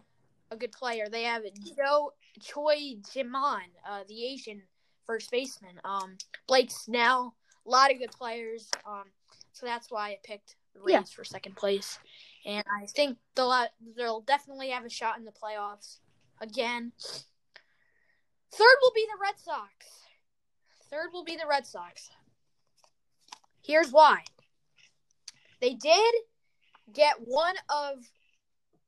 [0.50, 1.08] a good player.
[1.08, 1.44] They have
[1.76, 4.68] Joe Choi Jiman, uh, the Asian
[5.06, 5.80] first baseman.
[5.84, 8.72] Um, Blake Snell, a lot of good players.
[8.84, 9.12] Um,
[9.54, 11.04] so that's why I picked the Rays Yeah.
[11.04, 12.00] for second place,
[12.46, 16.00] and I think they'll they'll definitely have a shot in the playoffs
[16.40, 16.94] again.
[18.52, 19.72] Third will be the Red Sox.
[20.90, 22.10] Third will be the Red Sox.
[23.62, 24.26] Here's why.
[25.60, 26.16] They did
[26.93, 28.06] get one of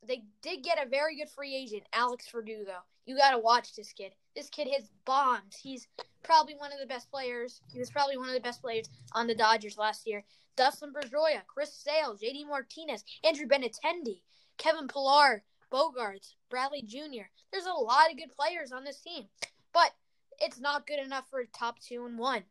[0.07, 2.77] they did get a very good free agent, Alex Verdugo.
[3.05, 4.13] You got to watch this kid.
[4.35, 5.57] This kid hits bombs.
[5.61, 5.87] He's
[6.23, 7.61] probably one of the best players.
[7.71, 10.23] He was probably one of the best players on the Dodgers last year.
[10.55, 14.21] Dustin Pedroia, Chris Sale, JD Martinez, Andrew Benintendi,
[14.57, 17.27] Kevin Pillar, Bogaerts, Bradley Jr.
[17.51, 19.25] There's a lot of good players on this team.
[19.73, 19.91] But
[20.39, 22.43] it's not good enough for top two and one.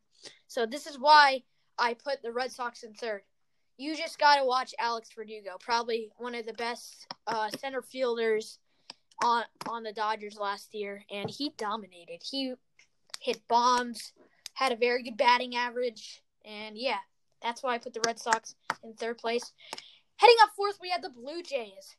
[0.47, 1.43] So this is why
[1.77, 3.21] I put the Red Sox in third.
[3.79, 8.59] You just got to watch Alex Verdugo, probably one of the best uh, center fielders
[9.23, 12.21] on on the Dodgers last year, and he dominated.
[12.21, 12.55] He
[13.21, 14.11] hit bombs,
[14.53, 16.97] had a very good batting average, and yeah,
[17.41, 19.53] that's why I put the Red Sox in third place.
[20.17, 21.95] Heading up fourth, we had the Blue Jays.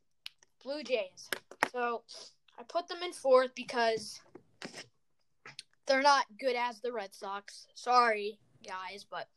[0.63, 1.31] Blue Jays.
[1.73, 2.03] So
[2.59, 4.21] I put them in fourth because
[5.87, 7.69] they're not good as the Red Sox.
[7.75, 9.29] Sorry, guys, but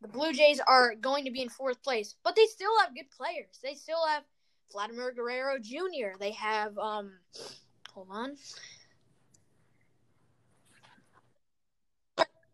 [0.00, 2.14] the Blue Jays are going to be in fourth place.
[2.24, 3.58] But they still have good players.
[3.62, 4.24] They still have
[4.72, 6.18] Vladimir Guerrero Jr.
[6.18, 7.12] They have um
[7.92, 8.36] hold on.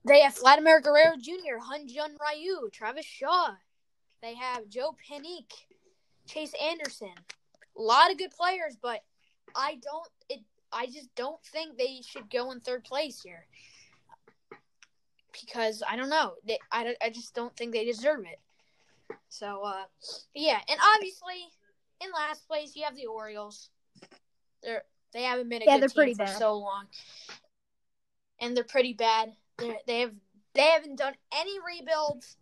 [0.04, 3.54] They have Vladimir Guerrero Jr., Hyun-Jin Ryu, Travis Shaw.
[4.22, 5.50] They have Joe Panik,
[6.28, 7.12] Chase Anderson.
[7.76, 9.02] A lot of good players, but
[9.54, 10.40] I don't it
[10.72, 13.46] I just don't think they should go in third place here.
[15.44, 16.34] Because I don't know.
[16.46, 18.40] They, I, I just don't think they deserve it.
[19.28, 19.84] So uh
[20.34, 21.48] yeah, and obviously
[22.00, 23.70] in last place you have the Orioles.
[24.62, 26.38] They're they haven't been a yeah, good team for bad.
[26.38, 26.86] so long.
[28.40, 29.32] And they're pretty bad.
[29.58, 30.12] They're, they have
[30.54, 32.36] they haven't done any rebuilds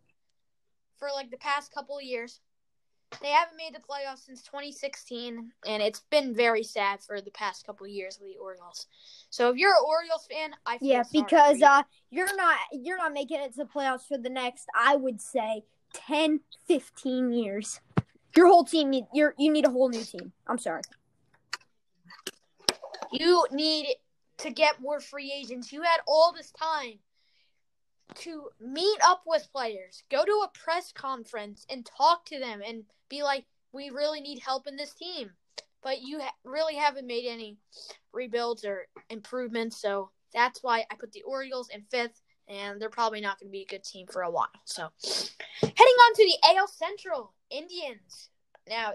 [0.99, 2.41] for like the past couple of years.
[3.21, 7.67] They haven't made the playoffs since 2016, and it's been very sad for the past
[7.67, 8.87] couple of years with the Orioles.
[9.31, 11.67] So if you're an Orioles fan, I yeah, because you.
[11.67, 15.21] uh, you're not you're not making it to the playoffs for the next, I would
[15.21, 17.81] say, 10, 15 years.
[18.37, 20.33] Your whole team need you you need a whole new team.
[20.47, 20.83] I'm sorry.
[23.13, 23.95] You need
[24.39, 25.73] to get more free agents.
[25.73, 26.99] You had all this time
[28.17, 32.85] to meet up with players, go to a press conference and talk to them and
[33.15, 35.31] be like, we really need help in this team.
[35.83, 37.59] But you ha- really haven't made any
[38.13, 43.21] rebuilds or improvements, so that's why I put the Orioles in fifth, and they're probably
[43.21, 44.49] not going to be a good team for a while.
[44.65, 44.89] So,
[45.61, 48.31] heading on to the AL Central, Indians.
[48.69, 48.95] Now,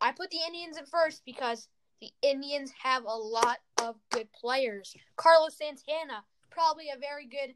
[0.00, 1.68] I put the Indians in first because
[2.00, 4.94] the Indians have a lot of good players.
[5.16, 7.54] Carlos Santana, probably a very good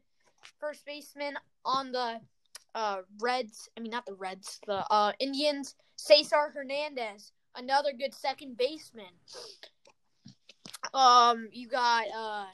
[0.59, 1.35] first baseman
[1.65, 2.19] on the
[2.75, 3.69] uh, Reds.
[3.75, 5.75] I mean, not the Reds, the uh, Indians.
[5.99, 9.11] Cesar Hernandez, another good second baseman.
[10.93, 12.45] Um, you got uh,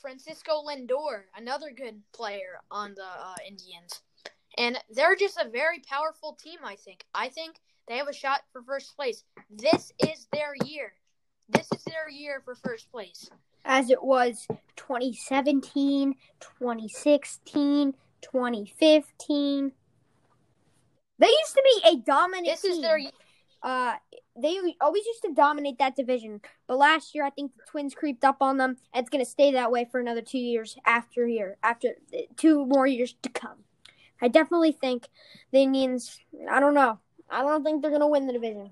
[0.00, 4.02] Francisco Lindor, another good player on the uh, Indians.
[4.58, 7.04] And they're just a very powerful team, I think.
[7.14, 7.56] I think
[7.88, 9.24] they have a shot for first place.
[9.50, 10.92] This is their year.
[11.48, 13.30] This is their year for first place
[13.64, 19.72] as it was 2017, 2016, 2015.
[21.18, 22.72] They used to be a dominant this team.
[22.72, 23.00] Is their...
[23.62, 23.94] Uh,
[24.36, 28.24] they always used to dominate that division, but last year I think the Twins creeped
[28.24, 31.26] up on them, and it's going to stay that way for another two years after
[31.28, 31.90] here, after
[32.36, 33.58] two more years to come.
[34.20, 35.08] I definitely think
[35.52, 36.18] the Indians.
[36.50, 36.98] I don't know.
[37.30, 38.70] I don't think they're going to win the division.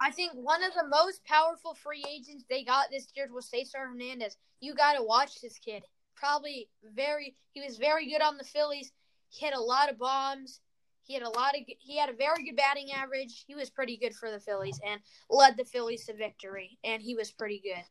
[0.00, 3.78] I think one of the most powerful free agents they got this year was Cesar
[3.78, 4.36] Hernandez.
[4.60, 5.84] You got to watch this kid.
[6.14, 8.92] Probably very, he was very good on the Phillies.
[9.28, 10.60] He hit a lot of bombs.
[11.04, 13.44] He had a lot of, he had a very good batting average.
[13.46, 16.78] He was pretty good for the Phillies and led the Phillies to victory.
[16.82, 17.84] And he was pretty good.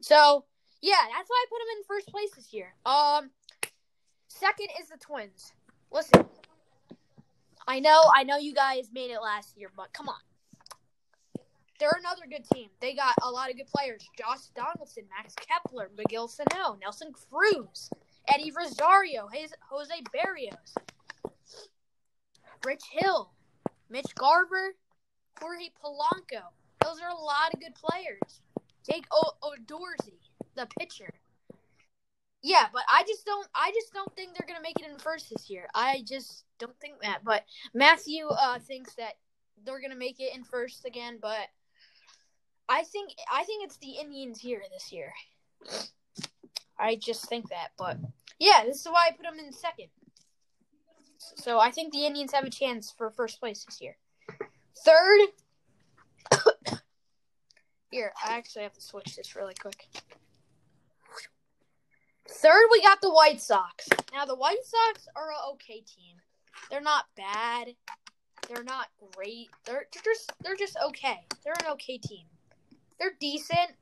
[0.00, 0.44] So
[0.80, 2.74] yeah, that's why I put him in first place this year.
[2.86, 3.30] Um,
[4.28, 5.52] second is the Twins.
[5.90, 6.26] Listen,
[7.66, 10.20] I know, I know you guys made it last year, but come on
[11.78, 12.68] they're another good team.
[12.80, 17.90] They got a lot of good players: Josh Donaldson, Max Kepler, Miguel Sano, Nelson Cruz,
[18.28, 19.28] Eddie Rosario,
[19.70, 20.74] Jose Berrios,
[22.64, 23.30] Rich Hill,
[23.90, 24.74] Mitch Garver,
[25.40, 26.42] Jorge Polanco.
[26.82, 28.40] Those are a lot of good players.
[28.88, 30.18] Jake o- Odorizzi,
[30.54, 31.12] the pitcher.
[32.42, 33.48] Yeah, but I just don't.
[33.54, 35.66] I just don't think they're gonna make it in first this year.
[35.74, 37.20] I just don't think that.
[37.24, 39.14] But Matthew uh, thinks that
[39.64, 41.18] they're gonna make it in first again.
[41.20, 41.48] But
[42.68, 45.12] I think I think it's the Indians here this year.
[46.78, 47.96] I just think that, but
[48.38, 49.88] yeah, this is why I put them in second.
[51.36, 53.96] So I think the Indians have a chance for first place this year.
[54.84, 55.20] Third,
[57.90, 59.86] here I actually have to switch this really quick.
[62.28, 63.88] Third, we got the White Sox.
[64.12, 66.16] Now the White Sox are an okay team.
[66.70, 67.68] They're not bad.
[68.48, 69.48] They're not great.
[69.64, 71.20] They're, they're just they're just okay.
[71.44, 72.26] They're an okay team
[72.98, 73.72] they're decent,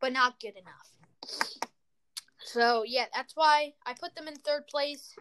[0.00, 1.66] but not good enough.
[2.38, 5.14] So yeah, that's why I put them in third place.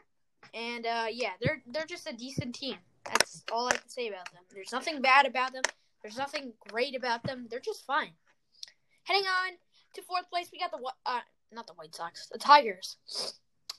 [0.53, 2.75] And uh, yeah, they're they're just a decent team.
[3.05, 4.43] That's all I can say about them.
[4.53, 5.63] There's nothing bad about them.
[6.01, 7.47] There's nothing great about them.
[7.49, 8.11] They're just fine.
[9.03, 9.53] Heading on
[9.95, 11.19] to fourth place, we got the uh,
[11.51, 12.97] not the White Sox, the Tigers.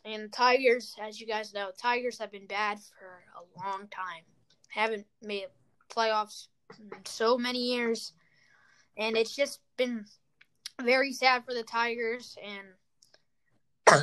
[0.04, 4.24] And the Tigers, as you guys know, Tigers have been bad for a long time.
[4.68, 5.46] Haven't made
[5.94, 8.12] playoffs in so many years.
[8.96, 10.04] And it's just been
[10.82, 14.02] very sad for the Tigers and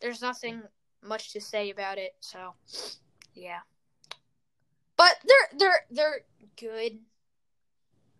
[0.00, 0.62] there's nothing
[1.02, 2.14] much to say about it.
[2.20, 2.54] So,
[3.34, 3.60] yeah.
[4.96, 6.20] But they're they're they're
[6.56, 6.98] good.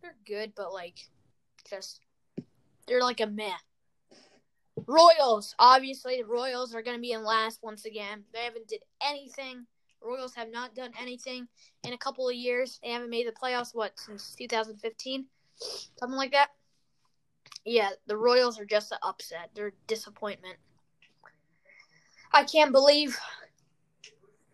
[0.03, 1.09] They're good, but like
[1.69, 2.01] just
[2.87, 3.53] they're like a meh.
[4.87, 8.25] Royals, obviously, the Royals are going to be in last once again.
[8.33, 9.67] They haven't did anything.
[10.03, 11.47] Royals have not done anything
[11.85, 12.81] in a couple of years.
[12.83, 15.27] They haven't made the playoffs what since 2015,
[15.99, 16.49] something like that.
[17.65, 19.51] Yeah, the Royals are just an upset.
[19.55, 20.57] They're disappointment.
[22.33, 23.19] I can't believe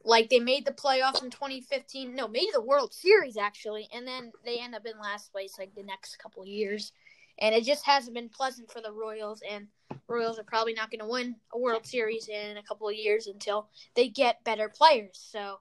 [0.04, 2.14] like they made the playoffs in 2015.
[2.14, 5.74] No, made the World Series actually, and then they end up in last place like
[5.74, 6.92] the next couple of years.
[7.38, 9.66] And it just hasn't been pleasant for the Royals, and
[10.08, 13.26] Royals are probably not going to win a World Series in a couple of years
[13.26, 15.18] until they get better players.
[15.30, 15.58] So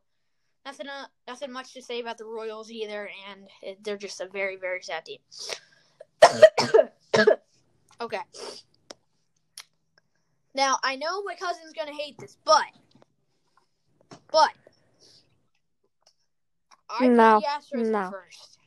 [0.66, 4.28] nothing, uh, nothing much to say about the Royals either, and it, they're just a
[4.28, 5.20] very, very sad team.
[8.02, 8.22] okay.
[10.56, 12.64] Now I know my cousin's gonna hate this, but
[14.32, 14.52] but
[16.90, 18.10] I no, the Astros no.
[18.10, 18.58] first.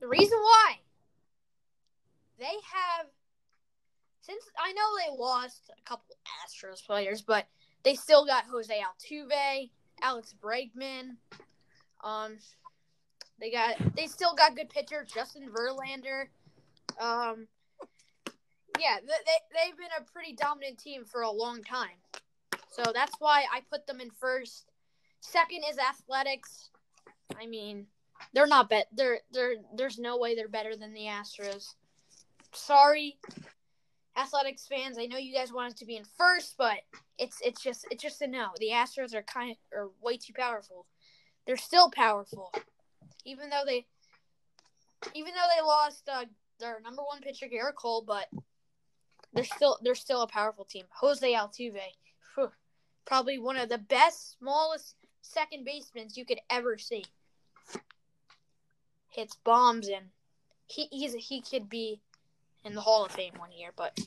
[0.00, 0.76] The reason why
[2.38, 3.06] they have
[4.22, 7.46] since I know they lost a couple Astros players, but
[7.84, 9.70] they still got Jose Altuve,
[10.00, 11.16] Alex Bregman.
[12.02, 12.38] Um,
[13.38, 16.28] they got they still got good pitcher Justin Verlander.
[16.98, 17.48] Um,
[18.78, 21.98] yeah, they, they they've been a pretty dominant team for a long time.
[22.70, 24.70] So that's why I put them in first.
[25.20, 26.70] Second is Athletics.
[27.40, 27.86] I mean,
[28.32, 28.88] they're not bet.
[28.92, 31.74] They're they're there's no way they're better than the Astros.
[32.52, 33.18] Sorry,
[34.16, 34.98] Athletics fans.
[34.98, 36.78] I know you guys wanted to be in first, but
[37.18, 38.48] it's it's just it's just a no.
[38.58, 40.86] The Astros are kind of are way too powerful.
[41.46, 42.52] They're still powerful,
[43.24, 43.86] even though they
[45.14, 46.24] even though they lost uh,
[46.58, 48.26] their number one pitcher Gerrit Cole, but
[49.32, 50.84] they're still they're still a powerful team.
[51.00, 51.80] Jose Altuve,
[52.34, 52.50] whew,
[53.04, 57.04] probably one of the best, smallest second basemen you could ever see.
[59.08, 60.06] Hits bombs and
[60.66, 62.00] he he's he could be
[62.64, 63.98] in the Hall of Fame one year, but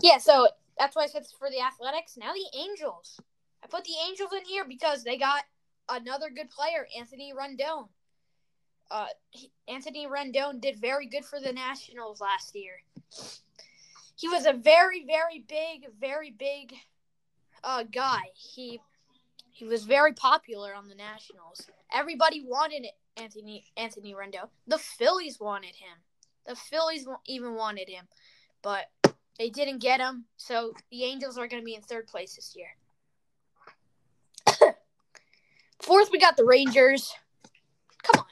[0.00, 0.18] yeah.
[0.18, 2.16] So that's why I said for the Athletics.
[2.16, 3.20] Now the Angels.
[3.62, 5.44] I put the Angels in here because they got
[5.88, 7.88] another good player, Anthony Rendon.
[8.90, 12.82] Uh, he, Anthony Rendon did very good for the Nationals last year.
[14.16, 16.74] He was a very, very big, very big
[17.64, 18.20] uh, guy.
[18.34, 18.80] He
[19.50, 21.68] he was very popular on the Nationals.
[21.92, 24.48] Everybody wanted Anthony Anthony Rendon.
[24.66, 25.98] The Phillies wanted him.
[26.46, 28.06] The Phillies even wanted him,
[28.62, 28.86] but
[29.38, 30.24] they didn't get him.
[30.36, 32.68] So the Angels are going to be in third place this year.
[35.80, 37.14] Fourth, we got the Rangers.
[38.02, 38.26] Come on.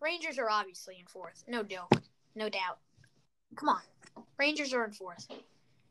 [0.00, 1.42] Rangers are obviously in fourth.
[1.48, 1.92] No doubt.
[2.34, 2.78] No doubt.
[3.56, 3.80] Come on.
[4.38, 5.26] Rangers are in fourth.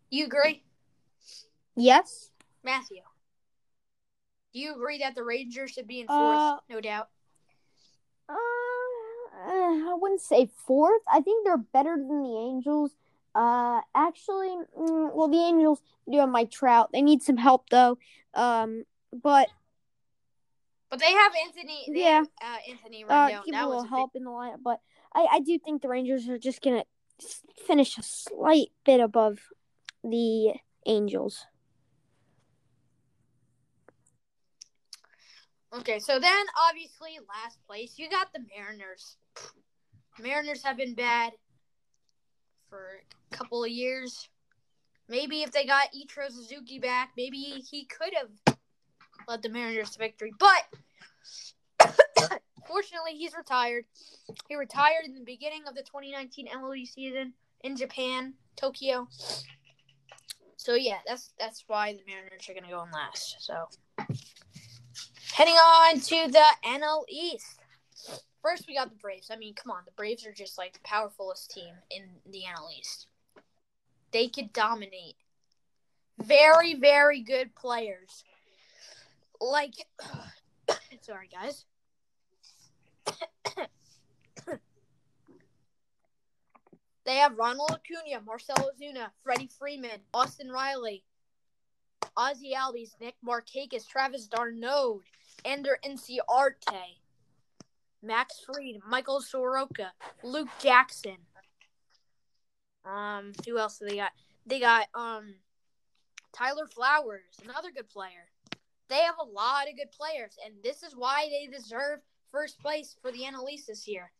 [0.10, 0.64] You agree?
[1.76, 2.32] Yes.
[2.64, 3.02] Matthew.
[4.54, 6.38] Do you agree that the Rangers should be in fourth?
[6.38, 7.10] Uh, no doubt.
[8.30, 8.34] Uh,
[9.48, 11.02] I wouldn't say fourth.
[11.12, 12.92] I think they're better than the Angels.
[13.36, 16.90] Uh, actually, mm, well, the Angels do have Mike Trout.
[16.94, 17.98] They need some help though.
[18.34, 19.50] Um, but
[20.90, 21.84] but they have Anthony.
[21.92, 23.40] They yeah, have, uh, Anthony Rendon.
[23.40, 24.64] uh, give that a was little a help in the lineup.
[24.64, 24.80] But
[25.14, 26.86] I, I do think the Rangers are just gonna
[27.66, 29.40] finish a slight bit above
[30.04, 30.54] the
[30.86, 31.46] Angels.
[35.74, 39.18] Okay, so then obviously last place you got the Mariners.
[40.20, 41.34] Mariners have been bad
[42.70, 43.02] for
[43.32, 44.30] a couple of years.
[45.10, 48.58] Maybe if they got Ichiro Suzuki back, maybe he could have
[49.28, 50.32] led the Mariners to victory.
[50.40, 50.64] But
[52.68, 53.86] fortunately, he's retired.
[54.48, 59.08] He retired in the beginning of the 2019 MLB season in Japan, Tokyo.
[60.58, 63.38] So yeah, that's that's why the Mariners are gonna go in last.
[63.40, 63.68] So
[65.34, 67.60] heading on to the NL East.
[68.42, 69.32] First, we got the Braves.
[69.32, 72.70] I mean, come on, the Braves are just like the powerfulest team in the NL
[72.80, 73.08] East.
[74.12, 75.16] They could dominate.
[76.24, 78.24] Very, very good players.
[79.42, 79.74] Like,
[81.02, 81.66] sorry, guys.
[87.06, 91.04] They have Ronald Acuna, Marcell Ozuna, Freddie Freeman, Austin Riley,
[92.18, 95.02] Ozzy Albies, Nick Markakis, Travis d'Arnaud,
[95.44, 96.98] Ender Inciarte,
[98.02, 99.92] Max Fried, Michael Soroka,
[100.24, 101.18] Luke Jackson.
[102.86, 104.12] Um, who else do they got?
[104.46, 105.36] They got um
[106.34, 108.30] Tyler Flowers, another good player.
[108.90, 112.02] They have a lot of good players, and this is why they deserve
[112.32, 114.12] first place for the NL this year.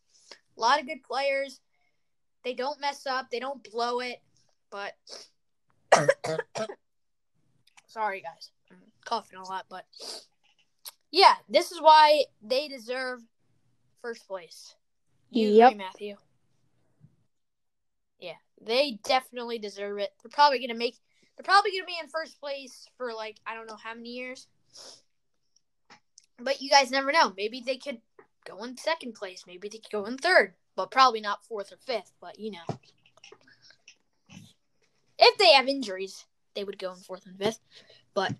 [0.56, 1.60] A lot of good players.
[2.46, 3.28] They don't mess up.
[3.28, 4.22] They don't blow it.
[4.70, 4.92] But
[7.88, 9.66] sorry, guys, I'm coughing a lot.
[9.68, 9.84] But
[11.10, 13.20] yeah, this is why they deserve
[14.00, 14.76] first place.
[15.30, 15.72] You yep.
[15.72, 16.16] agree, Matthew?
[18.20, 20.12] Yeah, they definitely deserve it.
[20.22, 20.94] They're probably gonna make.
[21.36, 24.46] They're probably gonna be in first place for like I don't know how many years.
[26.38, 27.32] But you guys never know.
[27.36, 28.00] Maybe they could
[28.44, 29.42] go in second place.
[29.48, 32.12] Maybe they could go in third, but probably not fourth or fifth.
[32.20, 32.76] But you know,
[35.18, 36.24] if they have injuries,
[36.54, 37.60] they would go in fourth and fifth.
[38.14, 38.34] But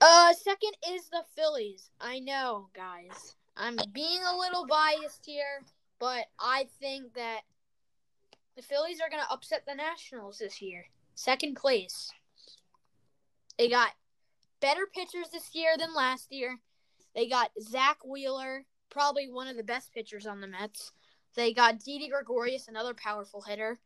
[0.00, 1.90] uh, second is the Phillies.
[2.00, 3.34] I know, guys.
[3.56, 5.62] I'm being a little biased here,
[5.98, 7.40] but I think that
[8.56, 10.84] the Phillies are going to upset the Nationals this year.
[11.14, 12.10] Second place.
[13.58, 13.90] They got
[14.60, 16.58] better pitchers this year than last year.
[17.14, 20.92] They got Zack Wheeler, probably one of the best pitchers on the Mets.
[21.34, 23.78] They got Didi Gregorius, another powerful hitter.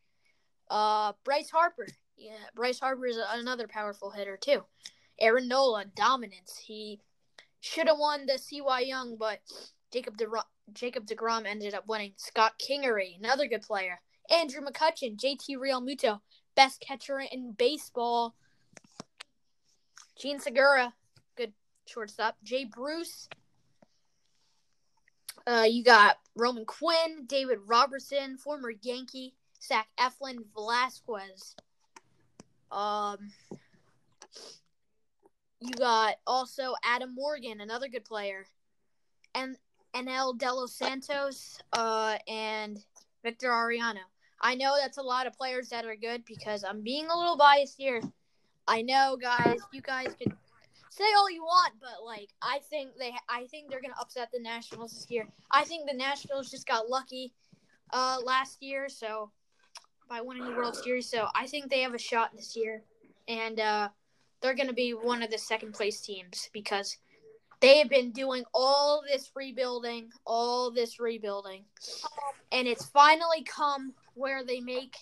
[0.71, 1.87] Uh, Bryce Harper.
[2.17, 4.63] Yeah, Bryce Harper is another powerful hitter too.
[5.21, 6.57] Aaron Nola, dominance.
[6.57, 7.01] He
[7.61, 9.41] should have won the Cy Young, but
[9.93, 10.27] Jacob De
[10.73, 12.13] Jacob Degrom ended up winning.
[12.17, 14.01] Scott Kingery, another good player.
[14.31, 16.21] Andrew McCutchen, JT Realmuto,
[16.55, 18.35] best catcher in baseball.
[20.19, 20.95] Jean Segura,
[21.37, 21.53] good
[21.87, 22.37] shortstop.
[22.43, 23.29] Jay Bruce.
[25.47, 31.55] Uh, you got Roman Quinn, David Robertson, former Yankee, Zach Eflin, Velasquez.
[32.71, 33.19] Um,
[35.61, 38.47] you got also Adam Morgan, another good player,
[39.35, 39.57] and
[39.95, 42.79] Enyel De Los Santos, uh, and
[43.23, 44.01] Victor Arano.
[44.41, 47.37] I know that's a lot of players that are good because I'm being a little
[47.37, 48.01] biased here.
[48.67, 50.33] I know, guys, you guys could
[50.93, 54.41] say all you want, but like I think they, I think they're gonna upset the
[54.41, 55.27] Nationals this year.
[55.51, 57.33] I think the Nationals just got lucky
[57.93, 59.31] uh, last year, so
[60.09, 62.83] by winning the World Series, so I think they have a shot this year,
[63.27, 63.89] and uh,
[64.41, 66.99] they're gonna be one of the second place teams because
[67.61, 71.65] they have been doing all this rebuilding, all this rebuilding,
[72.51, 74.97] and it's finally come where they make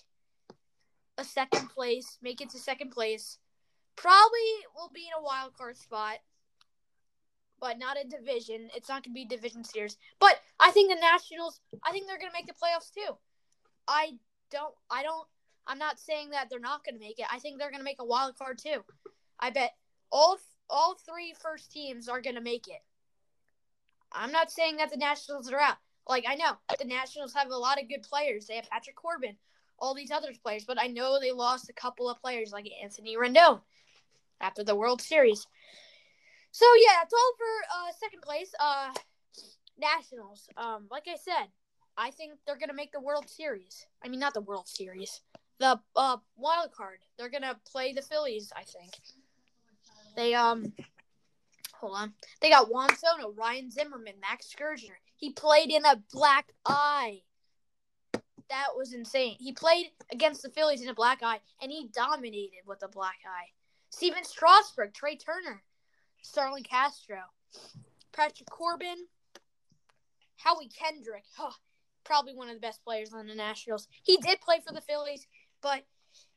[1.17, 3.39] a second place, make it to second place
[3.95, 4.39] Probably
[4.75, 6.17] will be in a wild card spot,
[7.59, 8.69] but not a division.
[8.75, 9.97] It's not going to be division series.
[10.19, 11.61] But I think the Nationals.
[11.83, 13.15] I think they're going to make the playoffs too.
[13.87, 14.13] I
[14.51, 14.73] don't.
[14.89, 15.27] I don't.
[15.67, 17.27] I'm not saying that they're not going to make it.
[17.31, 18.83] I think they're going to make a wild card too.
[19.39, 19.73] I bet
[20.11, 20.37] all
[20.69, 22.81] all three first teams are going to make it.
[24.11, 25.77] I'm not saying that the Nationals are out.
[26.07, 28.47] Like I know the Nationals have a lot of good players.
[28.47, 29.35] They have Patrick Corbin,
[29.77, 33.15] all these other players, but I know they lost a couple of players like Anthony
[33.15, 33.61] Rendon
[34.41, 35.47] after the World Series.
[36.51, 38.51] So yeah, that's all for uh, second place.
[38.59, 38.91] Uh,
[39.79, 40.47] Nationals.
[40.57, 41.47] Um, like I said,
[41.97, 43.85] I think they're gonna make the World Series.
[44.03, 45.21] I mean, not the World Series.
[45.59, 46.99] The uh, wild card.
[47.17, 48.51] They're gonna play the Phillies.
[48.55, 48.91] I think.
[50.15, 50.73] They um.
[51.79, 52.13] Hold on.
[52.41, 54.97] They got Juan Soto, Ryan Zimmerman, Max Scherzer.
[55.15, 57.21] He played in a black eye.
[58.49, 59.37] That was insane.
[59.39, 63.17] He played against the Phillies in a black eye, and he dominated with a black
[63.25, 63.49] eye.
[63.91, 65.61] Stephen Strasburg, Trea Turner,
[66.21, 67.19] Starlin Castro,
[68.13, 69.05] Patrick Corbin,
[70.37, 71.25] Howie Kendrick.
[71.37, 71.53] Oh,
[72.03, 73.87] probably one of the best players on the Nationals.
[74.03, 75.27] He did play for the Phillies,
[75.61, 75.83] but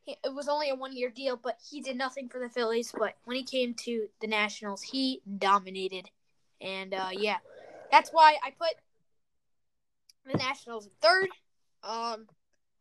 [0.03, 2.93] he, it was only a one year deal, but he did nothing for the Phillies.
[2.97, 6.11] But when he came to the Nationals, he dominated.
[6.61, 7.39] And uh, yeah,
[7.91, 8.75] that's why I put
[10.31, 11.29] the Nationals in third.
[11.83, 12.27] Um,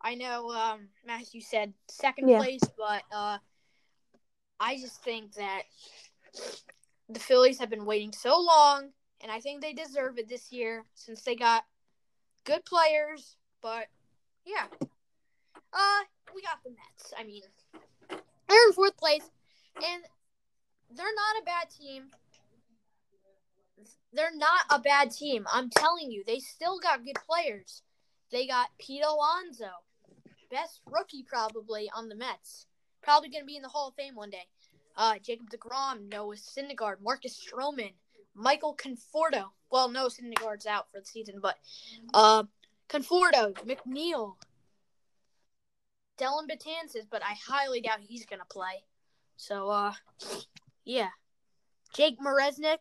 [0.01, 2.39] I know um, Matthew said second yeah.
[2.39, 3.37] place, but uh,
[4.63, 5.63] I just think that
[7.09, 10.85] the Phillies have been waiting so long, and I think they deserve it this year
[10.95, 11.65] since they got
[12.45, 13.35] good players.
[13.61, 13.87] But
[14.45, 14.67] yeah,
[15.73, 16.01] uh,
[16.33, 17.13] we got the Mets.
[17.17, 17.41] I mean,
[18.09, 19.29] they're in fourth place,
[19.75, 20.03] and
[20.95, 22.03] they're not a bad team.
[24.13, 25.45] They're not a bad team.
[25.51, 27.81] I'm telling you, they still got good players.
[28.31, 29.71] They got Pete Alonso,
[30.49, 32.67] best rookie probably on the Mets.
[33.03, 34.45] Probably going to be in the Hall of Fame one day.
[34.95, 37.91] Uh, Jacob DeGrom, Noah Syndergaard, Marcus Stroman,
[38.35, 39.49] Michael Conforto.
[39.71, 41.55] Well, no, Syndergaard's out for the season, but
[42.13, 42.43] uh,
[42.89, 44.35] Conforto, McNeil,
[46.17, 48.83] Dellin Betances, but I highly doubt he's going to play.
[49.35, 49.93] So, uh,
[50.85, 51.09] yeah.
[51.93, 52.79] Jake Marisnick,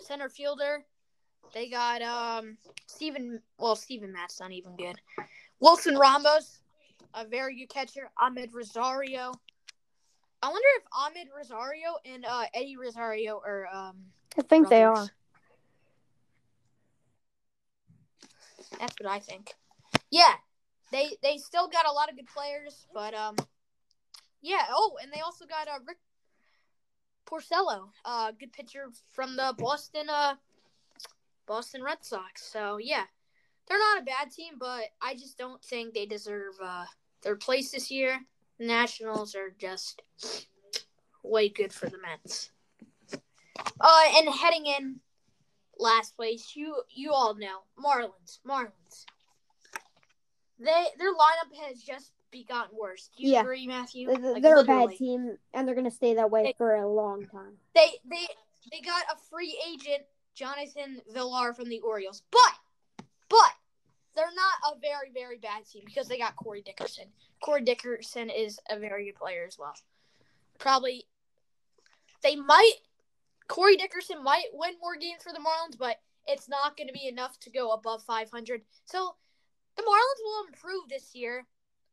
[0.00, 0.84] center fielder.
[1.54, 3.40] They got um Stephen.
[3.58, 4.96] Well, Steven Matz not even good.
[5.60, 6.58] Wilson Ramos,
[7.14, 9.32] a very good catcher, Amed Rosario.
[10.42, 13.66] I wonder if Amed Rosario and uh, Eddie Rosario are.
[13.72, 13.96] Um,
[14.38, 14.70] I think brothers.
[14.70, 15.08] they are.
[18.78, 19.54] That's what I think.
[20.10, 20.34] Yeah,
[20.92, 23.36] they they still got a lot of good players, but um,
[24.40, 24.66] yeah.
[24.70, 25.98] Oh, and they also got uh, Rick
[27.26, 30.34] Porcello, uh, good pitcher from the Boston uh
[31.46, 32.44] Boston Red Sox.
[32.44, 33.04] So yeah,
[33.66, 36.84] they're not a bad team, but I just don't think they deserve uh
[37.22, 38.20] their place this year.
[38.58, 40.02] Nationals are just
[41.22, 42.50] way good for the Mets.
[43.80, 45.00] Uh, and heading in
[45.78, 48.38] last place, you you all know Marlins.
[48.46, 49.04] Marlins.
[50.58, 52.12] They their lineup has just
[52.48, 53.10] gotten worse.
[53.16, 53.40] Do you yeah.
[53.40, 54.06] agree, Matthew?
[54.06, 56.74] They're, like, they're a bad team, and they're going to stay that way they, for
[56.74, 57.54] a long time.
[57.74, 58.26] They they
[58.70, 60.02] they got a free agent,
[60.34, 62.57] Jonathan Villar from the Orioles, but
[64.18, 67.04] they're not a very very bad team because they got Corey Dickerson.
[67.40, 69.74] Corey Dickerson is a very good player as well.
[70.58, 71.06] Probably
[72.22, 72.74] they might
[73.46, 77.06] Corey Dickerson might win more games for the Marlins, but it's not going to be
[77.06, 78.60] enough to go above 500.
[78.84, 79.14] So
[79.76, 81.46] the Marlins will improve this year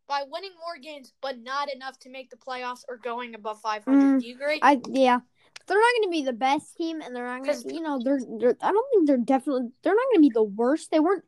[0.08, 3.98] by winning more games, but not enough to make the playoffs or going above 500.
[3.98, 4.60] Mm, Do you agree?
[4.62, 5.20] I yeah.
[5.68, 7.74] They're not going to be the best team, and they're not going to.
[7.74, 8.58] You know, they're, they're.
[8.62, 9.70] I don't think they're definitely.
[9.82, 10.92] They're not going to be the worst.
[10.92, 11.24] They weren't.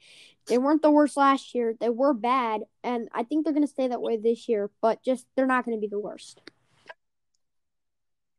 [0.47, 1.75] They weren't the worst last year.
[1.79, 4.69] They were bad, and I think they're going to stay that way this year.
[4.81, 6.41] But just they're not going to be the worst.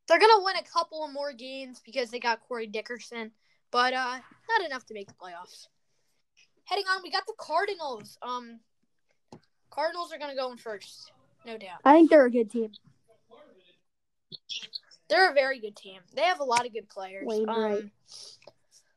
[0.07, 3.31] They're going to win a couple of more games because they got Corey Dickerson,
[3.71, 5.69] but uh, not enough to make the playoffs.
[6.65, 8.17] Heading on, we got the Cardinals.
[8.23, 8.61] Um,
[9.71, 11.13] Cardinals are going to go in first,
[11.45, 11.81] no doubt.
[11.85, 12.71] I think they're a good team.
[15.11, 16.01] They're a very good team.
[16.15, 17.25] They have a lot of good players.
[17.27, 17.83] Wainwright.
[17.83, 17.91] Um,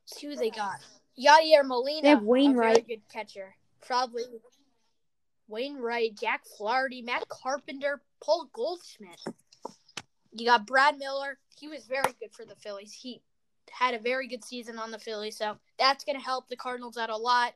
[0.06, 0.80] see who they got.
[1.20, 2.02] Yadier Molina.
[2.02, 2.78] They have Wainwright.
[2.78, 3.56] A very good catcher.
[3.82, 4.24] Probably
[5.48, 9.22] Wainwright, Jack Flaherty, Matt Carpenter, Paul Goldschmidt.
[10.32, 11.38] You got Brad Miller.
[11.60, 12.94] He was very good for the Phillies.
[12.94, 13.22] He
[13.70, 16.98] had a very good season on the Phillies, so that's going to help the Cardinals
[16.98, 17.54] out a lot.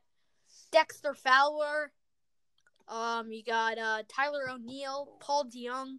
[0.71, 1.91] Dexter Fowler,
[2.87, 5.97] um, you got uh, Tyler O'Neill, Paul DeJong.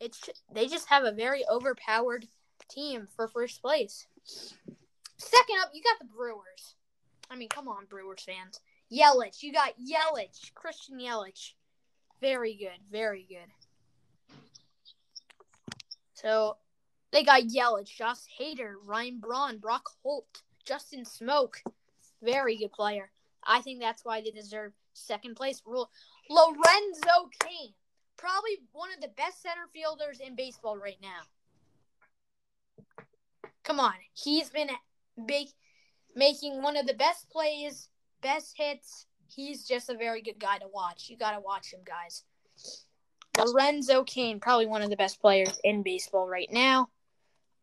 [0.00, 2.26] It's they just have a very overpowered
[2.68, 4.06] team for first place.
[5.18, 6.74] Second up, you got the Brewers.
[7.30, 8.60] I mean, come on, Brewers fans.
[8.90, 11.52] Yelich, you got Yelich, Christian Yelich.
[12.20, 13.48] Very good, very good.
[16.14, 16.56] So
[17.12, 21.54] they got Yelich, Josh Hader, Ryan Braun, Brock Holt, Justin Smoak.
[22.22, 23.10] Very good player.
[23.44, 25.62] I think that's why they deserve second place.
[25.66, 27.72] Lorenzo Cain,
[28.16, 31.22] probably one of the best center fielders in baseball right now.
[33.62, 34.70] Come on, he's been
[35.26, 35.48] big,
[36.14, 37.88] making one of the best plays,
[38.22, 39.06] best hits.
[39.28, 41.08] He's just a very good guy to watch.
[41.08, 42.24] You got to watch him, guys.
[43.38, 46.88] Lorenzo Cain, probably one of the best players in baseball right now.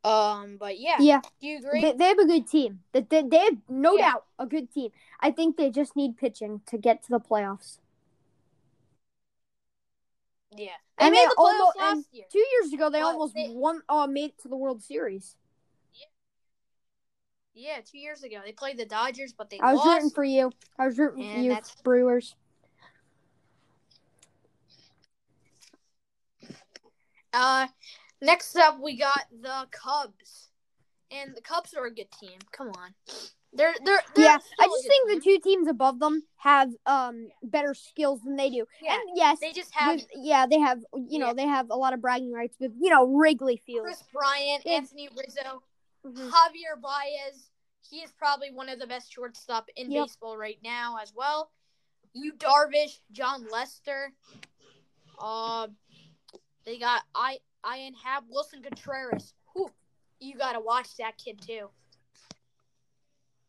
[0.06, 1.22] Um, but yeah, yeah.
[1.41, 1.82] Do you agree?
[1.82, 2.82] They, they have a good team.
[2.91, 4.12] They, they, they have no yeah.
[4.12, 4.91] doubt a good team.
[5.20, 7.80] I think they just need pitching to get to the playoffs.
[10.56, 12.26] Yeah, they and made they the playoffs almost, last year.
[12.32, 13.82] Two years ago, they almost they, won.
[13.89, 15.36] Uh, made it to the World Series.
[17.56, 19.60] Yeah, two years ago they played the Dodgers, but they.
[19.60, 19.95] I was lost.
[19.95, 20.51] rooting for you.
[20.78, 21.76] I was rooting and for you, that's...
[21.82, 22.36] Brewers.
[27.34, 27.68] Uh,
[28.22, 30.49] Next up, we got the Cubs,
[31.12, 32.39] and the Cubs are a good team.
[32.51, 32.93] Come on,
[33.53, 34.38] they're they're, they're yeah.
[34.60, 35.20] I just think team.
[35.20, 38.66] the two teams above them have um better skills than they do.
[38.82, 41.34] Yeah, and yes, they just have with, yeah they have you know yeah.
[41.34, 43.86] they have a lot of bragging rights with you know Wrigley Field.
[43.86, 44.78] Kris Bryant, yeah.
[44.78, 45.62] Anthony Rizzo,
[46.06, 46.28] mm-hmm.
[46.30, 47.49] Javier Baez.
[47.89, 50.06] He is probably one of the best shortstop in yep.
[50.06, 51.51] baseball right now as well.
[52.14, 54.12] Yu Darvish, Jon Lester.
[55.20, 55.68] Uh,
[56.66, 59.34] they got I I have Willson Contreras.
[59.53, 59.70] Whew,
[60.20, 61.70] you gotta watch that kid too.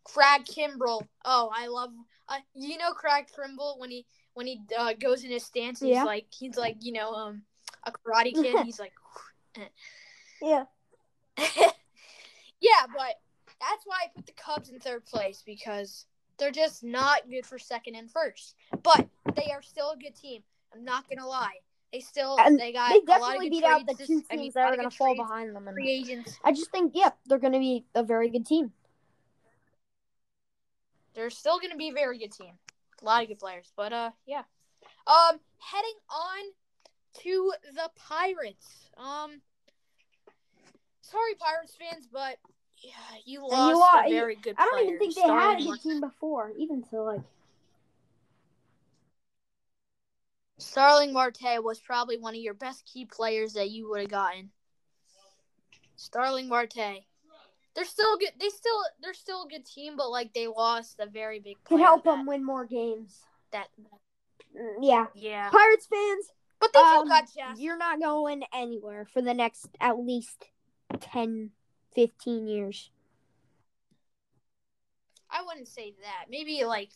[0.05, 1.07] Craig Kimbrel.
[1.25, 1.91] Oh, I love.
[2.29, 4.05] Uh, you know Craig Kimbrel when he
[4.35, 5.81] when he uh, goes in his stance.
[5.81, 6.05] He's yeah.
[6.05, 7.43] like he's like you know um
[7.85, 8.57] a karate kid.
[8.65, 8.93] he's like.
[10.43, 10.65] yeah.
[12.61, 13.15] yeah, but
[13.61, 16.07] that's why I put the Cubs in third place because
[16.39, 18.55] they're just not good for second and first.
[18.83, 20.43] But they are still a good team.
[20.75, 21.61] I'm not gonna lie.
[21.93, 24.73] They still and they got they definitely beat out the two teams I mean, that
[24.73, 25.69] are going to fall behind them.
[25.69, 26.39] And free agents.
[26.45, 28.73] I just think, yeah, they're going to be a very good team.
[31.15, 32.53] They're still going to be a very good team.
[33.01, 34.43] A lot of good players, but uh, yeah.
[35.07, 36.53] Um, heading on
[37.23, 38.91] to the Pirates.
[38.99, 39.41] Um,
[41.11, 42.37] sorry, Pirates fans, but
[42.83, 42.93] yeah,
[43.25, 44.57] you lost you a very good.
[44.57, 44.69] Player.
[44.69, 47.05] I don't even think they had a good team before, even so.
[47.05, 47.21] like
[50.59, 54.51] Starling Marte was probably one of your best key players that you would have gotten.
[55.97, 57.05] Starling Marte.
[57.75, 58.31] They're still good.
[58.41, 61.57] They still they're still a good team, but like they lost a very big.
[61.65, 63.21] Could help that, them win more games.
[63.53, 63.69] That.
[64.59, 65.07] Mm, yeah.
[65.15, 65.51] Yeah.
[65.51, 66.27] Pirates fans.
[66.59, 67.61] But they um, got Jazz.
[67.61, 70.47] You're not going anywhere for the next at least
[71.01, 71.51] 10,
[71.95, 72.91] 15 years.
[75.31, 76.27] I wouldn't say that.
[76.31, 76.91] Maybe like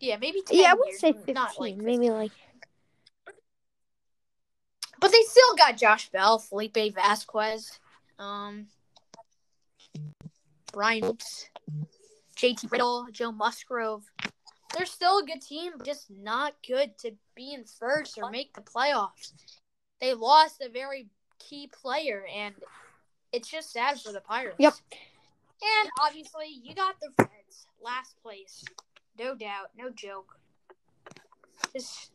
[0.00, 1.34] yeah, maybe 10 Yeah, I wouldn't years, say fifteen.
[1.34, 2.32] Not like maybe like.
[5.00, 7.78] But they still got Josh Bell, Felipe Vasquez,
[8.18, 8.66] um,
[10.72, 11.50] Brian Oops,
[12.36, 14.04] JT Riddle, Joe Musgrove.
[14.76, 18.60] They're still a good team, just not good to be in first or make the
[18.60, 19.32] playoffs.
[20.00, 21.08] They lost a very
[21.48, 22.54] key player, and
[23.32, 24.56] it's just sad for the Pirates.
[24.58, 24.74] Yep.
[25.80, 28.64] And obviously, you got the Reds, last place,
[29.18, 30.38] no doubt, no joke.
[31.72, 32.10] Just,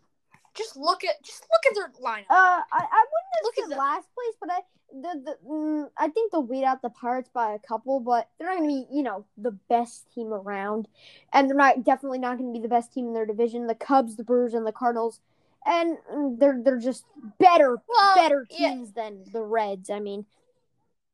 [0.56, 2.30] just look at, just look at their lineup.
[2.30, 4.60] Uh, I, I wouldn't have said last place, but I,
[4.92, 8.48] the, the, mm, I think they'll beat out the Pirates by a couple, but they're
[8.48, 10.88] not going to be, you know, the best team around,
[11.34, 13.68] and they're not definitely not going to be the best team in their division.
[13.68, 15.22] The Cubs, the Brewers, and the Cardinals,
[15.66, 15.98] and
[16.40, 17.06] they're they're just
[17.40, 19.04] better, well, better teams yeah.
[19.04, 19.90] than the Reds.
[19.90, 20.26] I mean,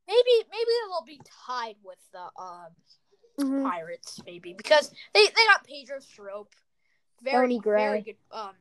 [0.07, 2.71] maybe maybe they'll be tied with the um,
[3.39, 3.67] mm-hmm.
[3.67, 6.47] Pirates, maybe because they they got Pedro Strop,
[7.21, 8.53] very very good, um,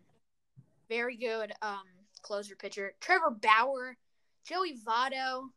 [0.89, 1.85] very good um
[2.22, 2.95] closer pitcher.
[3.01, 3.97] Trevor Bauer,
[4.45, 5.51] Joey Votto,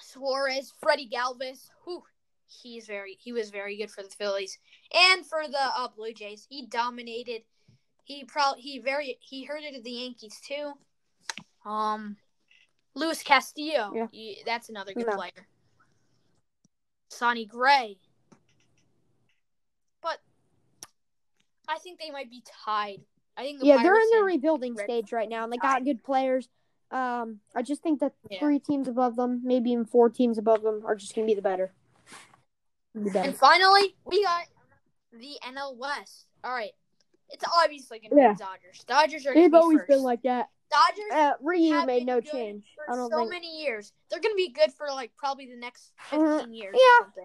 [0.00, 1.68] Suarez, Freddie Galvis.
[1.84, 2.02] Whew,
[2.46, 4.58] he's very he was very good for the Phillies
[4.94, 6.46] and for the uh, Blue Jays.
[6.48, 7.42] He dominated.
[8.08, 10.72] He probably he very he hurted the Yankees too.
[11.68, 12.16] Um,
[12.94, 13.92] Luis Castillo.
[13.94, 14.06] Yeah.
[14.10, 15.14] He, that's another good no.
[15.14, 15.46] player.
[17.10, 17.98] Sonny Gray.
[20.02, 20.18] But
[21.68, 23.02] I think they might be tied.
[23.36, 26.02] I think the yeah, they're in the rebuilding stage right now, and they got good
[26.02, 26.48] players.
[26.90, 28.40] Um, I just think that yeah.
[28.40, 31.42] three teams above them, maybe even four teams above them, are just gonna be the
[31.42, 31.74] better.
[32.94, 33.28] Be better.
[33.28, 34.46] And finally, we got
[35.12, 36.24] the NL West.
[36.42, 36.72] All right,
[37.30, 38.32] it's obviously gonna yeah.
[38.32, 38.84] be the Dodgers.
[38.86, 39.34] Dodgers are.
[39.34, 39.88] They've always first.
[39.88, 40.48] been like that.
[40.70, 41.12] Dodgers.
[41.12, 42.64] Uh, Ryu made no change.
[42.74, 43.30] For so think...
[43.30, 46.38] many years, they're gonna be good for like probably the next mm-hmm.
[46.38, 46.52] 15 mm-hmm.
[46.52, 46.76] years.
[46.76, 47.24] Yeah.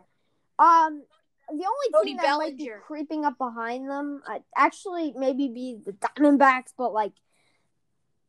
[0.60, 1.04] Um,
[1.50, 2.52] the only Cody team that Bellinger.
[2.52, 7.14] might be creeping up behind them, uh, actually, maybe be the Diamondbacks, but like.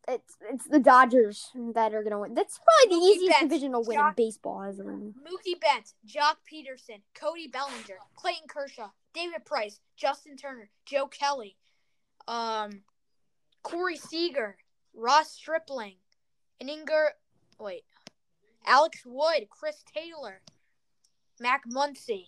[0.06, 2.34] It's it's the Dodgers that are gonna win.
[2.34, 4.62] That's probably the Mookie easiest division to win Joc, in baseball.
[4.62, 11.56] As Mookie Betts, Joc Pederson, Cody Bellinger, Clayton Kershaw, David Price, Justin Turner, Joe Kelly,
[12.28, 12.82] um,
[13.62, 14.56] Corey Seager,
[14.94, 15.96] Ross Stripling,
[16.60, 17.10] and Inger,
[17.58, 17.84] wait,
[18.66, 20.40] Alex Wood, Chris Taylor,
[21.40, 22.26] Max Muncy,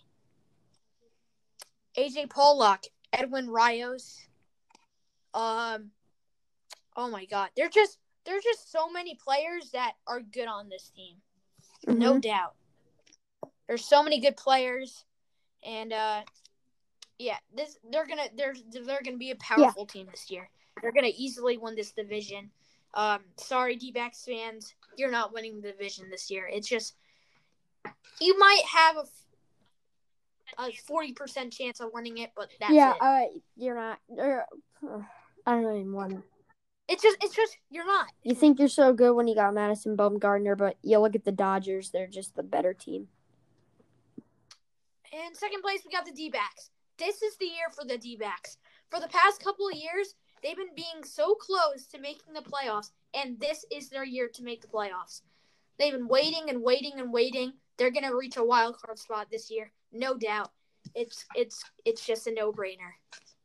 [1.97, 4.21] AJ Pollock, Edwin Rios.
[5.33, 5.91] Um,
[6.97, 10.91] oh my God, they're just there's just so many players that are good on this
[10.95, 11.17] team,
[11.87, 11.99] mm-hmm.
[11.99, 12.55] no doubt.
[13.69, 15.05] There's so many good players,
[15.65, 16.23] and uh,
[17.19, 19.93] yeah, this they're gonna they're they're gonna be a powerful yeah.
[19.93, 20.49] team this year.
[20.83, 22.51] They're gonna easily win this division.
[22.95, 26.49] Um, sorry, D backs fans, you're not winning the division this year.
[26.51, 26.95] It's just
[28.21, 28.97] you might have
[30.59, 32.97] a forty percent chance of winning it, but that's yeah, it.
[33.01, 33.99] uh, you're not.
[34.15, 34.47] You're,
[35.47, 36.25] I don't even want.
[36.89, 38.07] It's just, it's just you're not.
[38.23, 41.33] You think you're so good when you got Madison Bumgarner, but you look at the
[41.33, 43.09] Dodgers; they're just the better team.
[45.13, 46.71] In second place, we got the D backs.
[46.99, 48.57] This is the year for the D backs.
[48.91, 52.93] For the past couple of years, they've been being so close to making the playoffs,
[53.13, 55.23] and this is their year to make the playoffs.
[55.79, 57.53] They've been waiting and waiting and waiting.
[57.77, 60.53] They're gonna reach a wild card spot this year, no doubt.
[60.95, 62.93] It's it's it's just a no brainer.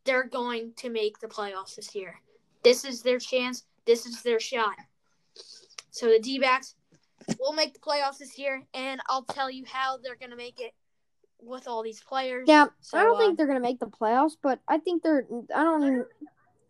[0.06, 2.22] They're going to make the playoffs this year.
[2.64, 3.66] This is their chance.
[3.86, 4.76] This is their shot.
[5.89, 6.76] So the D backs
[7.39, 10.74] will make the playoffs this year, and I'll tell you how they're gonna make it
[11.42, 12.46] with all these players.
[12.48, 15.26] Yeah, so, I don't uh, think they're gonna make the playoffs, but I think they're.
[15.54, 15.82] I don't.
[15.82, 16.08] They're,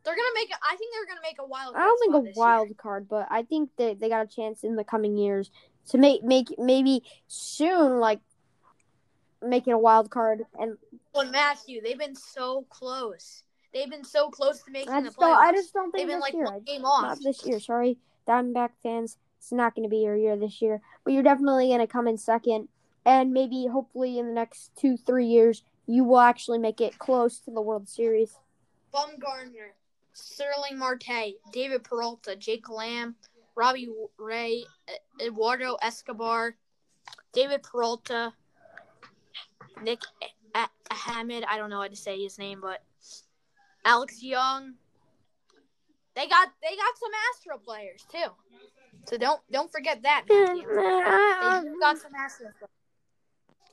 [0.03, 0.49] they're gonna make.
[0.51, 1.75] I think they're gonna make a wild.
[1.75, 2.75] I don't think a wild year.
[2.77, 5.51] card, but I think they they got a chance in the coming years
[5.89, 8.19] to make make maybe soon like
[9.41, 10.77] making a wild card and.
[11.13, 13.43] Well, Matthew, they've been so close.
[13.73, 15.37] They've been so close to making I the playoffs.
[15.37, 16.45] I just don't think they've been this like year.
[16.45, 17.03] one game off.
[17.03, 17.59] Not this year.
[17.59, 17.97] Sorry,
[18.27, 19.17] Diamondback fans.
[19.37, 22.07] It's not going to be your year this year, but you're definitely going to come
[22.07, 22.67] in second
[23.05, 27.39] and maybe hopefully in the next two three years you will actually make it close
[27.39, 28.37] to the World Series.
[28.93, 29.71] Bumgarner,
[30.13, 33.15] Starling Marte, David Peralta, Jake Lamb,
[33.55, 34.63] Robbie Ray,
[35.21, 36.55] Eduardo Escobar,
[37.33, 38.33] David Peralta,
[39.83, 40.01] Nick
[41.07, 41.43] Ahmed.
[41.47, 42.83] I don't know how to say his name, but
[43.85, 44.73] Alex Young,
[46.15, 48.31] they got they got some Astro players too.
[49.09, 50.25] So don't don't forget that.
[50.29, 50.67] Matthew.
[50.67, 52.80] they got some Astro players.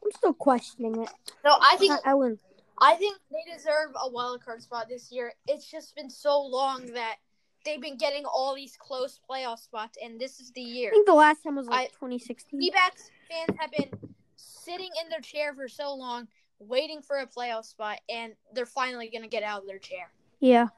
[0.04, 1.10] I'm still questioning it.
[1.44, 2.40] No, I think I, I wouldn't.
[2.80, 5.32] I think they deserve a wild card spot this year.
[5.46, 7.16] It's just been so long that
[7.64, 10.88] they've been getting all these close playoff spots, and this is the year.
[10.88, 12.60] I think the last time was like I, 2016.
[12.60, 13.90] D-backs fans have been
[14.36, 16.28] sitting in their chair for so long,
[16.58, 20.12] waiting for a playoff spot, and they're finally gonna get out of their chair.
[20.40, 20.68] Yeah.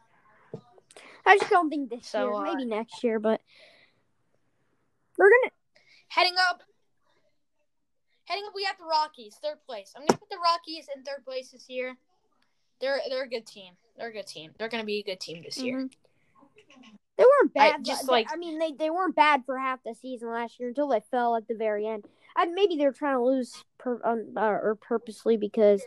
[1.26, 2.34] I just don't think this so, year.
[2.34, 3.40] Uh, Maybe next year, but
[5.18, 5.52] we're gonna
[6.08, 6.62] heading up.
[8.30, 9.92] Heading up, we have the Rockies, third place.
[9.96, 11.96] I'm gonna put the Rockies in third place this year.
[12.80, 13.74] They're they're a good team.
[13.98, 14.52] They're a good team.
[14.56, 15.66] They're gonna be a good team this mm-hmm.
[15.66, 15.88] year.
[17.18, 17.74] They weren't bad.
[17.74, 20.68] I, just like I mean, they, they weren't bad for half the season last year
[20.68, 22.04] until they fell at the very end.
[22.36, 25.82] I, maybe they were trying to lose per, um, uh, or purposely because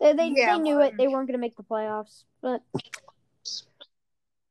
[0.00, 0.96] they they, yeah, they knew it.
[0.98, 2.60] They weren't going to make the playoffs, but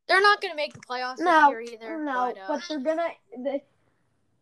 [0.08, 2.04] they're not going to make the playoffs no, either.
[2.04, 2.46] No, but, uh...
[2.48, 3.10] but they're gonna.
[3.38, 3.64] They,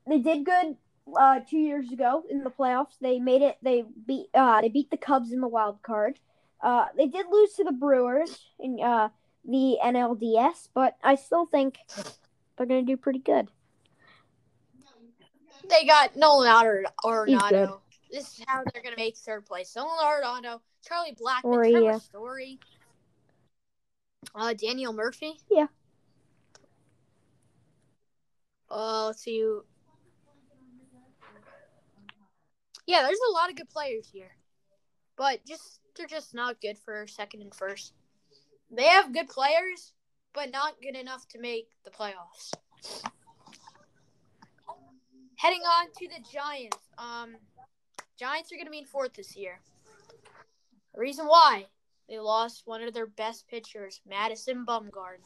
[0.08, 0.78] they did good
[1.20, 2.97] uh, two years ago in the playoffs.
[2.99, 3.58] They made it.
[3.62, 4.28] They beat.
[4.34, 6.20] Uh, they beat the Cubs in the wild card.
[6.62, 9.10] Uh, they did lose to the Brewers in uh,
[9.45, 11.78] the NLDS, but I still think
[12.58, 13.47] they're going to do pretty good.
[15.70, 17.80] They got Nolan Arenado.
[18.12, 19.76] This is how they're going to make third place.
[19.76, 21.97] Nolan Arenado, Charlie Blackmon, or, Trevor yeah.
[21.97, 22.60] Story,
[24.36, 25.39] uh, Daniel Murphy.
[25.49, 25.68] Yeah.
[28.70, 29.43] Uh, let's see.
[32.88, 34.36] Yeah, there's a lot of good players here,
[35.18, 37.94] but just they're just not good for second and first.
[38.72, 39.94] They have good players,
[40.34, 42.54] but not good enough to make the playoffs.
[45.36, 46.78] Heading on to the Giants.
[46.98, 47.36] Um,
[48.18, 49.60] Giants are going to be in fourth this year.
[50.94, 51.66] The reason why
[52.08, 55.18] they lost one of their best pitchers, Madison Bumgarner.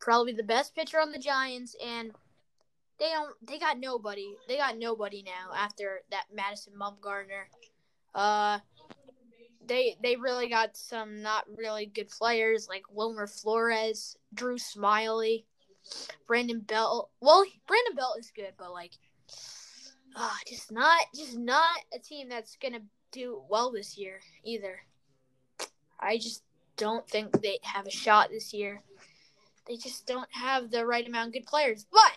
[0.00, 2.12] Probably the best pitcher on the Giants, and
[3.00, 3.34] they don't.
[3.42, 4.34] They got nobody.
[4.46, 7.44] They got nobody now after that Madison Bumgarner.
[8.14, 8.58] Uh,
[9.66, 15.44] they they really got some not really good players like Wilmer Flores, Drew Smyly,
[16.26, 17.10] Brandon Belt.
[17.20, 18.92] Well, Brandon Belt is good, but like,
[20.14, 22.82] uh, just not just not a team that's gonna
[23.12, 24.80] do well this year either.
[25.98, 26.42] I just
[26.76, 28.82] don't think they have a shot this year.
[29.66, 31.86] They just don't have the right amount of good players.
[31.90, 32.12] But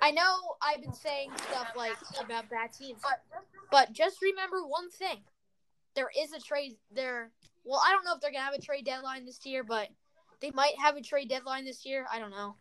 [0.00, 3.00] I know I've been saying stuff like about bad teams,
[3.70, 5.18] but just remember one thing:
[5.94, 7.30] there is a trade there.
[7.64, 9.88] Well, I don't know if they're gonna have a trade deadline this year, but
[10.40, 12.06] they might have a trade deadline this year.
[12.12, 12.56] I don't know.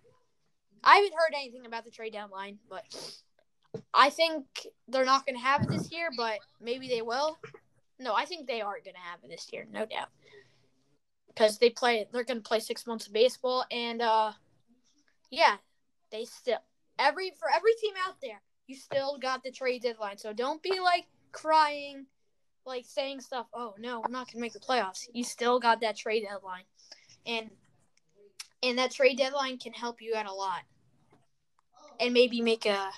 [0.83, 2.83] I haven't heard anything about the trade deadline, but
[3.93, 4.45] I think
[4.87, 7.37] they're not gonna have it this year, but maybe they will.
[7.99, 10.09] No, I think they are gonna have it this year, no doubt.
[11.27, 14.33] Because they play, they're gonna play six months of baseball, and uh,
[15.29, 15.57] yeah,
[16.11, 16.59] they still
[16.99, 20.17] every for every team out there, you still got the trade deadline.
[20.17, 22.05] So don't be like crying
[22.65, 23.47] like saying stuff.
[23.53, 25.07] Oh no, I'm not gonna make the playoffs.
[25.13, 26.63] You still got that trade deadline,
[27.25, 27.49] and
[28.61, 30.61] and that trade deadline can help you out a lot,
[31.99, 32.91] and maybe make a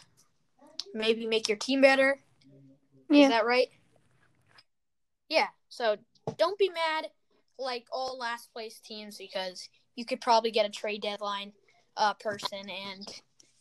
[0.93, 2.19] maybe make your team better.
[3.09, 3.23] Yeah.
[3.23, 3.67] Is that right?
[5.29, 5.47] Yeah.
[5.69, 5.97] So
[6.37, 7.07] don't be mad
[7.57, 11.51] like all last place teams because you could probably get a trade deadline
[11.97, 13.07] uh, person and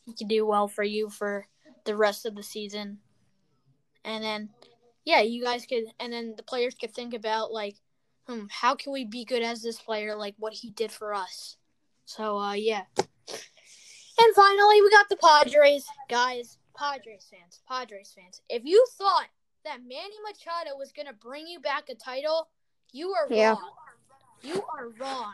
[0.08, 1.46] he can do well for you for
[1.84, 2.98] the rest of the season.
[4.04, 4.48] And then
[5.04, 7.76] yeah, you guys could, and then the players could think about like,
[8.26, 11.56] hmm, how can we be good as this player, like what he did for us.
[12.04, 12.82] So, uh, yeah.
[12.98, 16.58] And finally, we got the Padres, guys.
[16.76, 18.42] Padres fans, Padres fans.
[18.50, 19.28] If you thought
[19.64, 22.48] that Manny Machado was gonna bring you back a title,
[22.92, 23.50] you are yeah.
[23.50, 23.70] wrong.
[24.42, 25.32] You are wrong.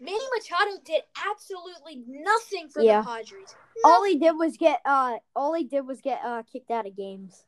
[0.00, 3.00] Manny Machado did absolutely nothing for yeah.
[3.00, 3.54] the Padres.
[3.84, 6.96] All he did was get uh all he did was get uh kicked out of
[6.96, 7.44] games.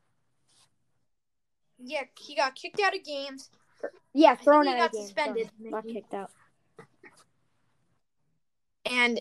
[1.79, 3.51] Yeah, he got kicked out of games.
[4.13, 5.05] Yeah, thrown out of games.
[5.07, 5.51] suspended.
[5.59, 6.31] Not kicked out.
[8.85, 9.21] And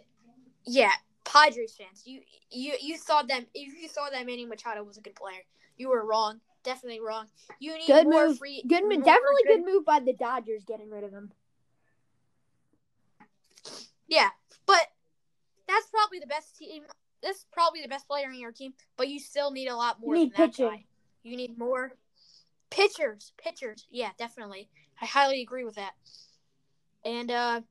[0.65, 0.91] yeah,
[1.23, 5.01] Padres fans, you you you thought that if you thought that Manny Machado was a
[5.01, 5.41] good player,
[5.77, 6.41] you were wrong.
[6.63, 7.27] Definitely wrong.
[7.59, 8.37] You need good more move.
[8.37, 8.63] free.
[8.67, 9.05] Good move.
[9.05, 11.31] Definitely good move by the Dodgers getting rid of him.
[14.09, 14.29] Yeah,
[14.65, 14.87] but
[15.67, 16.83] that's probably the best team.
[17.21, 20.15] That's probably the best player in your team, but you still need a lot more.
[20.15, 20.83] You need than pitching.
[21.23, 21.93] You need more
[22.69, 23.33] pitchers.
[23.37, 24.69] Pitchers, yeah, definitely.
[25.01, 25.93] I highly agree with that.
[27.05, 27.61] And uh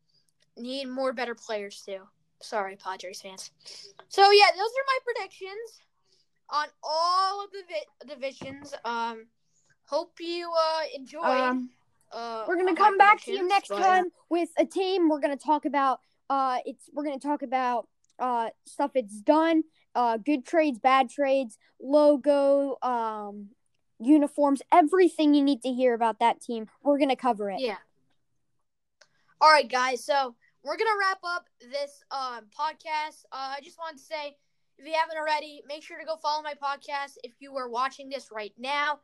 [0.57, 2.01] need more better players too.
[2.41, 3.51] Sorry, Padres fans.
[4.09, 5.80] So yeah, those are my predictions
[6.51, 8.74] on all of the vi- divisions.
[8.84, 9.26] Um,
[9.86, 11.24] hope you uh enjoyed.
[11.24, 11.70] Um,
[12.11, 13.80] Uh, we're gonna come back to you next but...
[13.80, 15.09] time with a team.
[15.09, 19.62] We're gonna talk about uh, it's we're gonna talk about uh stuff it's done,
[19.94, 23.48] uh, good trades, bad trades, logo, um,
[23.98, 26.66] uniforms, everything you need to hear about that team.
[26.82, 27.60] We're gonna cover it.
[27.60, 27.76] Yeah.
[29.40, 30.04] All right, guys.
[30.04, 33.24] So we're gonna wrap up this um, podcast.
[33.32, 34.36] Uh, I just wanted to say,
[34.78, 37.16] if you haven't already, make sure to go follow my podcast.
[37.22, 39.00] If you are watching this right now,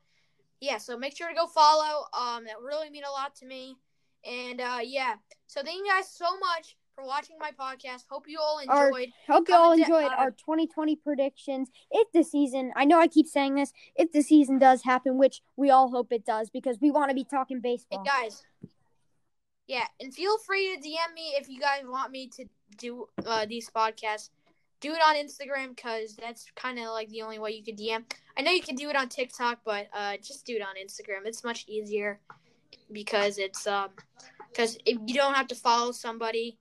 [0.61, 0.79] yeah.
[0.79, 2.07] So make sure to go follow.
[2.13, 3.77] Um, that really mean a lot to me.
[4.25, 5.15] And uh, yeah.
[5.47, 8.05] So thank you guys so much for watching my podcast.
[8.09, 9.09] Hope you all enjoyed.
[9.29, 11.71] Our, hope you all enjoyed uh, our 2020 predictions.
[11.91, 15.43] If the season, I know I keep saying this, if the season does happen, which
[15.57, 18.05] we all hope it does, because we want to be talking baseball.
[18.05, 18.43] Hey guys,
[19.67, 22.45] yeah, and feel free to DM me if you guys want me to
[22.79, 24.31] do uh, these podcasts.
[24.81, 28.05] Do it on Instagram because that's kind of like the only way you could DM.
[28.37, 31.27] I know you can do it on TikTok, but uh, just do it on Instagram.
[31.27, 32.21] It's much easier
[32.93, 33.91] because it's um
[34.49, 36.59] because if you don't have to follow somebody,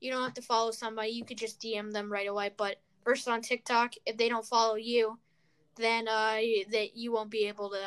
[0.00, 1.10] you don't have to follow somebody.
[1.10, 2.50] You could just DM them right away.
[2.56, 5.18] But versus on TikTok, if they don't follow you,
[5.76, 6.38] then uh
[6.70, 7.80] that you won't be able to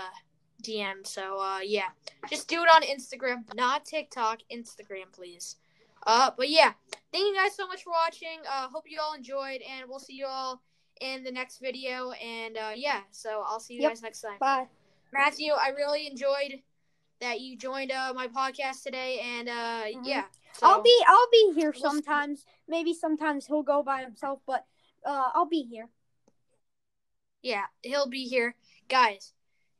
[0.63, 1.05] DM.
[1.05, 1.89] So uh, yeah,
[2.29, 4.39] just do it on Instagram, not TikTok.
[4.51, 5.57] Instagram, please.
[6.05, 6.73] Uh, but yeah,
[7.11, 8.39] thank you guys so much for watching.
[8.49, 10.61] Uh, hope you all enjoyed, and we'll see you all
[11.01, 12.11] in the next video.
[12.11, 13.91] And uh, yeah, so I'll see you yep.
[13.91, 14.37] guys next time.
[14.39, 14.67] Bye,
[15.13, 15.53] Matthew.
[15.53, 16.59] I really enjoyed
[17.21, 20.03] that you joined uh, my podcast today, and uh, mm-hmm.
[20.03, 20.23] yeah.
[20.55, 20.67] So.
[20.67, 22.45] I'll be I'll be here sometimes.
[22.67, 24.65] Maybe sometimes he'll go by himself, but
[25.05, 25.89] uh, I'll be here.
[27.41, 28.55] Yeah, he'll be here,
[28.87, 29.33] guys.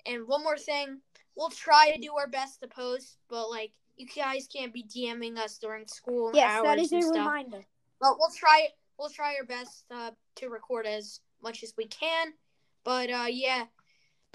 [0.05, 0.99] And one more thing,
[1.35, 5.37] we'll try to do our best to post, but like you guys can't be DMing
[5.37, 7.17] us during school yes, hours that is and a stuff.
[7.17, 7.61] reminder.
[8.01, 8.67] But we'll try
[8.97, 12.33] we'll try our best uh, to record as much as we can.
[12.83, 13.65] But uh, yeah,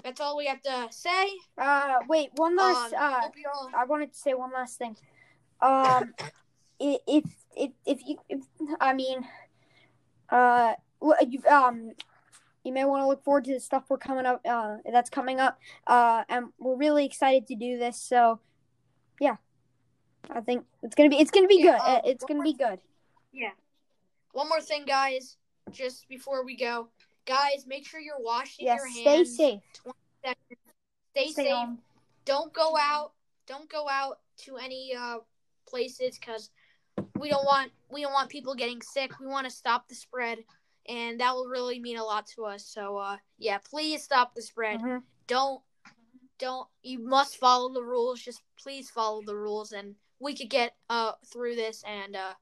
[0.03, 1.29] that's all we have to say.
[1.57, 2.93] Uh, wait, one last.
[2.93, 3.77] Um, uh.
[3.77, 4.95] I wanted to say one last thing.
[5.61, 6.13] Um,
[6.79, 8.41] if if if you, if,
[8.79, 9.27] I mean,
[10.29, 10.73] uh,
[11.27, 11.91] you um,
[12.63, 15.39] you may want to look forward to the stuff we're coming up uh, that's coming
[15.39, 18.39] up uh, and we're really excited to do this so
[19.19, 19.35] yeah.
[20.29, 22.79] I think it's gonna be it's gonna be good um, it's gonna be good.
[23.31, 23.51] Yeah.
[24.33, 25.37] One more thing guys
[25.71, 26.89] just before we go.
[27.25, 29.61] Guys make sure you're washing yeah, your hands stay safe
[30.23, 30.33] stay,
[31.13, 31.51] stay safe.
[31.51, 31.79] home.
[32.25, 33.13] don't go out
[33.47, 35.17] don't go out to any uh,
[35.69, 36.49] places because
[37.19, 40.39] we don't want we don't want people getting sick we want to stop the spread
[40.89, 42.65] and that will really mean a lot to us.
[42.65, 44.79] So uh, yeah, please stop the spread.
[44.79, 44.97] Mm-hmm.
[45.27, 45.61] Don't
[46.39, 48.21] don't you must follow the rules.
[48.21, 52.33] Just please follow the rules, and we could get uh through this, and uh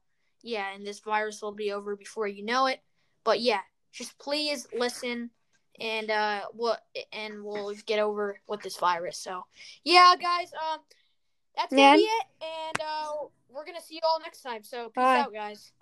[0.42, 2.80] yeah, and this virus will be over before you know it.
[3.22, 3.60] But yeah,
[3.92, 5.30] just please listen
[5.78, 6.80] and uh what
[7.12, 9.18] and we'll get over with this virus.
[9.18, 9.44] So
[9.84, 10.80] yeah, guys, um
[11.58, 14.62] that's gonna be it, and uh we're gonna see you all next time.
[14.62, 15.18] So peace Bye.
[15.20, 15.72] out, guys.